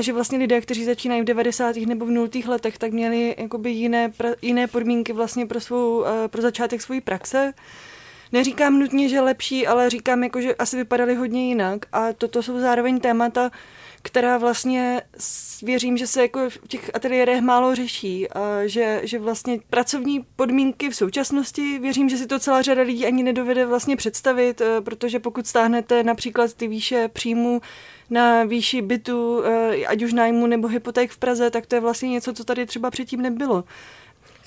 a 0.00 0.02
že 0.02 0.12
vlastně 0.12 0.38
lidé, 0.38 0.60
kteří 0.60 0.84
začínají 0.84 1.22
v 1.22 1.24
90. 1.24 1.76
nebo 1.76 2.06
v 2.06 2.10
0. 2.10 2.28
letech, 2.48 2.78
tak 2.78 2.92
měli 2.92 3.34
jakoby 3.38 3.70
jiné, 3.70 4.08
pra, 4.08 4.28
jiné 4.42 4.66
podmínky 4.66 5.12
vlastně 5.12 5.46
pro, 5.46 5.60
svou, 5.60 6.04
eh, 6.04 6.28
pro 6.28 6.42
začátek 6.42 6.82
své 6.82 7.00
praxe. 7.00 7.52
neříkám 8.32 8.78
nutně, 8.78 9.08
že 9.08 9.20
lepší, 9.20 9.66
ale 9.66 9.90
říkám 9.90 10.24
jako, 10.24 10.40
že 10.40 10.54
asi 10.54 10.76
vypadaly 10.76 11.14
hodně 11.14 11.48
jinak 11.48 11.86
a 11.92 12.12
toto 12.12 12.42
jsou 12.42 12.60
zároveň 12.60 13.00
témata, 13.00 13.50
která 14.02 14.38
vlastně 14.38 15.02
věřím, 15.62 15.96
že 15.96 16.06
se 16.06 16.22
jako 16.22 16.50
v 16.50 16.68
těch 16.68 16.90
ateliérech 16.94 17.40
málo 17.40 17.74
řeší 17.74 18.30
a 18.30 18.66
že, 18.66 19.00
že 19.04 19.18
vlastně 19.18 19.60
pracovní 19.70 20.26
podmínky 20.36 20.90
v 20.90 20.96
současnosti, 20.96 21.78
věřím, 21.78 22.08
že 22.08 22.16
si 22.16 22.26
to 22.26 22.38
celá 22.38 22.62
řada 22.62 22.82
lidí 22.82 23.06
ani 23.06 23.22
nedovede 23.22 23.66
vlastně 23.66 23.96
představit, 23.96 24.60
eh, 24.60 24.80
protože 24.80 25.18
pokud 25.18 25.46
stáhnete 25.46 26.02
například 26.02 26.54
ty 26.54 26.68
výše 26.68 27.08
příjmů 27.08 27.60
na 28.10 28.44
výši 28.44 28.82
bytu, 28.82 29.42
eh, 29.44 29.86
ať 29.86 30.02
už 30.02 30.12
nájmu 30.12 30.46
nebo 30.46 30.68
hypoték 30.68 31.10
v 31.10 31.18
Praze, 31.18 31.50
tak 31.50 31.66
to 31.66 31.74
je 31.74 31.80
vlastně 31.80 32.08
něco, 32.08 32.32
co 32.32 32.44
tady 32.44 32.66
třeba 32.66 32.90
předtím 32.90 33.22
nebylo. 33.22 33.64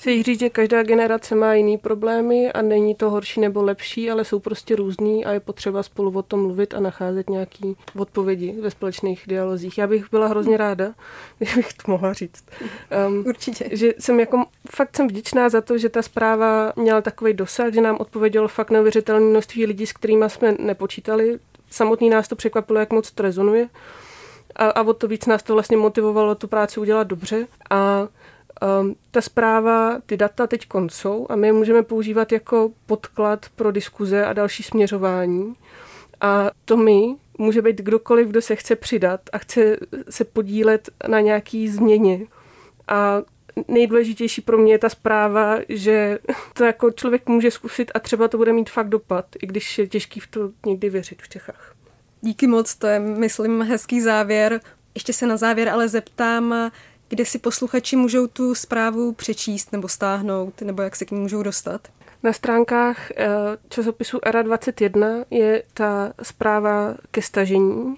Chci 0.04 0.22
říct, 0.22 0.40
že 0.40 0.50
každá 0.50 0.82
generace 0.82 1.34
má 1.34 1.54
jiný 1.54 1.78
problémy 1.78 2.52
a 2.52 2.62
není 2.62 2.94
to 2.94 3.10
horší 3.10 3.40
nebo 3.40 3.62
lepší, 3.62 4.10
ale 4.10 4.24
jsou 4.24 4.38
prostě 4.38 4.76
různý 4.76 5.24
a 5.24 5.32
je 5.32 5.40
potřeba 5.40 5.82
spolu 5.82 6.18
o 6.18 6.22
tom 6.22 6.42
mluvit 6.42 6.74
a 6.74 6.80
nacházet 6.80 7.30
nějaké 7.30 7.68
odpovědi 7.96 8.54
ve 8.60 8.70
společných 8.70 9.22
dialozích. 9.26 9.78
Já 9.78 9.86
bych 9.86 10.10
byla 10.10 10.26
hrozně 10.26 10.56
ráda, 10.56 10.94
kdybych 11.38 11.72
to 11.72 11.92
mohla 11.92 12.12
říct. 12.12 12.44
Um, 13.08 13.24
Určitě. 13.26 13.68
Že 13.72 13.94
jsem 13.98 14.20
jako, 14.20 14.44
fakt 14.70 14.96
jsem 14.96 15.08
vděčná 15.08 15.48
za 15.48 15.60
to, 15.60 15.78
že 15.78 15.88
ta 15.88 16.02
zpráva 16.02 16.72
měla 16.76 17.00
takový 17.00 17.32
dosah, 17.32 17.72
že 17.72 17.80
nám 17.80 17.96
odpovědělo 18.00 18.48
fakt 18.48 18.70
neuvěřitelné 18.70 19.26
množství 19.26 19.66
lidí, 19.66 19.86
s 19.86 19.92
kterými 19.92 20.24
jsme 20.28 20.56
nepočítali. 20.58 21.38
Samotný 21.74 22.10
nás 22.10 22.28
to 22.28 22.36
překvapilo, 22.36 22.80
jak 22.80 22.92
moc 22.92 23.10
to 23.10 23.22
rezonuje. 23.22 23.68
A, 24.56 24.68
a 24.68 24.82
o 24.82 24.92
to 24.92 25.08
víc 25.08 25.26
nás 25.26 25.42
to 25.42 25.52
vlastně 25.52 25.76
motivovalo 25.76 26.34
tu 26.34 26.48
práci 26.48 26.80
udělat 26.80 27.06
dobře. 27.06 27.46
A 27.70 28.08
Um, 28.62 28.94
ta 29.10 29.20
zpráva, 29.20 30.00
ty 30.06 30.16
data 30.16 30.46
teď 30.46 30.66
jsou 30.88 31.26
a 31.30 31.36
my 31.36 31.46
je 31.46 31.52
můžeme 31.52 31.82
používat 31.82 32.32
jako 32.32 32.70
podklad 32.86 33.46
pro 33.56 33.72
diskuze 33.72 34.24
a 34.24 34.32
další 34.32 34.62
směřování. 34.62 35.54
A 36.20 36.50
to 36.64 36.76
my 36.76 37.16
může 37.38 37.62
být 37.62 37.80
kdokoliv, 37.80 38.28
kdo 38.28 38.42
se 38.42 38.56
chce 38.56 38.76
přidat 38.76 39.20
a 39.32 39.38
chce 39.38 39.76
se 40.10 40.24
podílet 40.24 40.90
na 41.08 41.20
nějaký 41.20 41.68
změně. 41.68 42.26
A 42.88 43.22
nejdůležitější 43.68 44.40
pro 44.40 44.58
mě 44.58 44.72
je 44.72 44.78
ta 44.78 44.88
zpráva, 44.88 45.58
že 45.68 46.18
to 46.52 46.64
jako 46.64 46.90
člověk 46.90 47.28
může 47.28 47.50
zkusit 47.50 47.90
a 47.94 47.98
třeba 47.98 48.28
to 48.28 48.36
bude 48.36 48.52
mít 48.52 48.70
fakt 48.70 48.88
dopad, 48.88 49.26
i 49.42 49.46
když 49.46 49.78
je 49.78 49.86
těžký 49.86 50.20
v 50.20 50.26
to 50.26 50.50
někdy 50.66 50.90
věřit 50.90 51.22
v 51.22 51.28
Čechách. 51.28 51.74
Díky 52.20 52.46
moc, 52.46 52.74
to 52.74 52.86
je, 52.86 52.98
myslím, 52.98 53.62
hezký 53.62 54.00
závěr. 54.00 54.60
Ještě 54.94 55.12
se 55.12 55.26
na 55.26 55.36
závěr 55.36 55.68
ale 55.68 55.88
zeptám, 55.88 56.70
kde 57.08 57.24
si 57.24 57.38
posluchači 57.38 57.96
můžou 57.96 58.26
tu 58.26 58.54
zprávu 58.54 59.12
přečíst 59.12 59.72
nebo 59.72 59.88
stáhnout, 59.88 60.60
nebo 60.60 60.82
jak 60.82 60.96
se 60.96 61.04
k 61.04 61.10
ní 61.10 61.20
můžou 61.20 61.42
dostat? 61.42 61.88
Na 62.22 62.32
stránkách 62.32 63.10
eh, 63.10 63.26
časopisu 63.68 64.18
Era 64.22 64.42
21 64.42 65.08
je 65.30 65.62
ta 65.74 66.12
zpráva 66.22 66.94
ke 67.10 67.22
stažení 67.22 67.94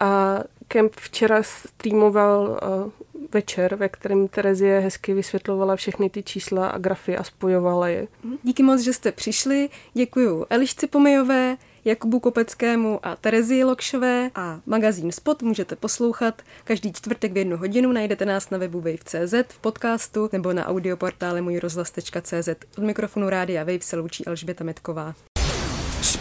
a 0.00 0.40
Kemp 0.68 0.92
včera 0.96 1.42
streamoval 1.42 2.60
eh, 2.62 2.90
večer, 3.34 3.74
ve 3.74 3.88
kterém 3.88 4.28
Terezie 4.28 4.80
hezky 4.80 5.14
vysvětlovala 5.14 5.76
všechny 5.76 6.10
ty 6.10 6.22
čísla 6.22 6.68
a 6.68 6.78
grafy 6.78 7.16
a 7.16 7.24
spojovala 7.24 7.88
je. 7.88 8.06
Díky 8.42 8.62
moc, 8.62 8.80
že 8.80 8.92
jste 8.92 9.12
přišli. 9.12 9.68
Děkuji 9.94 10.46
Elišci 10.50 10.86
Pomejové, 10.86 11.56
Jakubu 11.84 12.20
Kopeckému 12.20 13.00
a 13.02 13.16
Terezii 13.16 13.64
Lokšové 13.64 14.30
a 14.34 14.60
magazín 14.66 15.12
Spot 15.12 15.42
můžete 15.42 15.76
poslouchat 15.76 16.42
každý 16.64 16.92
čtvrtek 16.92 17.32
v 17.32 17.36
jednu 17.36 17.56
hodinu. 17.56 17.92
Najdete 17.92 18.24
nás 18.24 18.50
na 18.50 18.58
webu 18.58 18.80
Wave.cz 18.80 19.34
v 19.48 19.58
podcastu 19.58 20.28
nebo 20.32 20.52
na 20.52 20.66
audioportále 20.66 21.40
můjrozhlas.cz. 21.40 22.48
Od 22.78 22.84
mikrofonu 22.84 23.30
Rádia 23.30 23.64
Wave 23.64 23.80
se 23.80 23.96
loučí 23.96 24.26
Alžběta 24.26 24.64
Metková. 24.64 25.14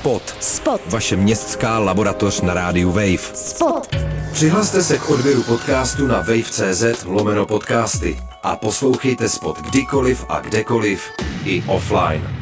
Spot. 0.01 0.35
Spot. 0.39 0.81
Vaše 0.87 1.15
městská 1.15 1.79
laboratoř 1.79 2.41
na 2.41 2.53
rádiu 2.53 2.91
Wave. 2.91 3.31
Spot. 3.33 3.95
Přihlaste 4.31 4.83
se 4.83 4.97
k 4.97 5.09
odběru 5.09 5.43
podcastu 5.43 6.07
na 6.07 6.17
wave.cz 6.17 7.03
lomeno 7.05 7.45
podcasty 7.45 8.19
a 8.43 8.55
poslouchejte 8.55 9.29
Spot 9.29 9.57
kdykoliv 9.61 10.25
a 10.29 10.39
kdekoliv 10.39 11.03
i 11.45 11.63
offline. 11.67 12.40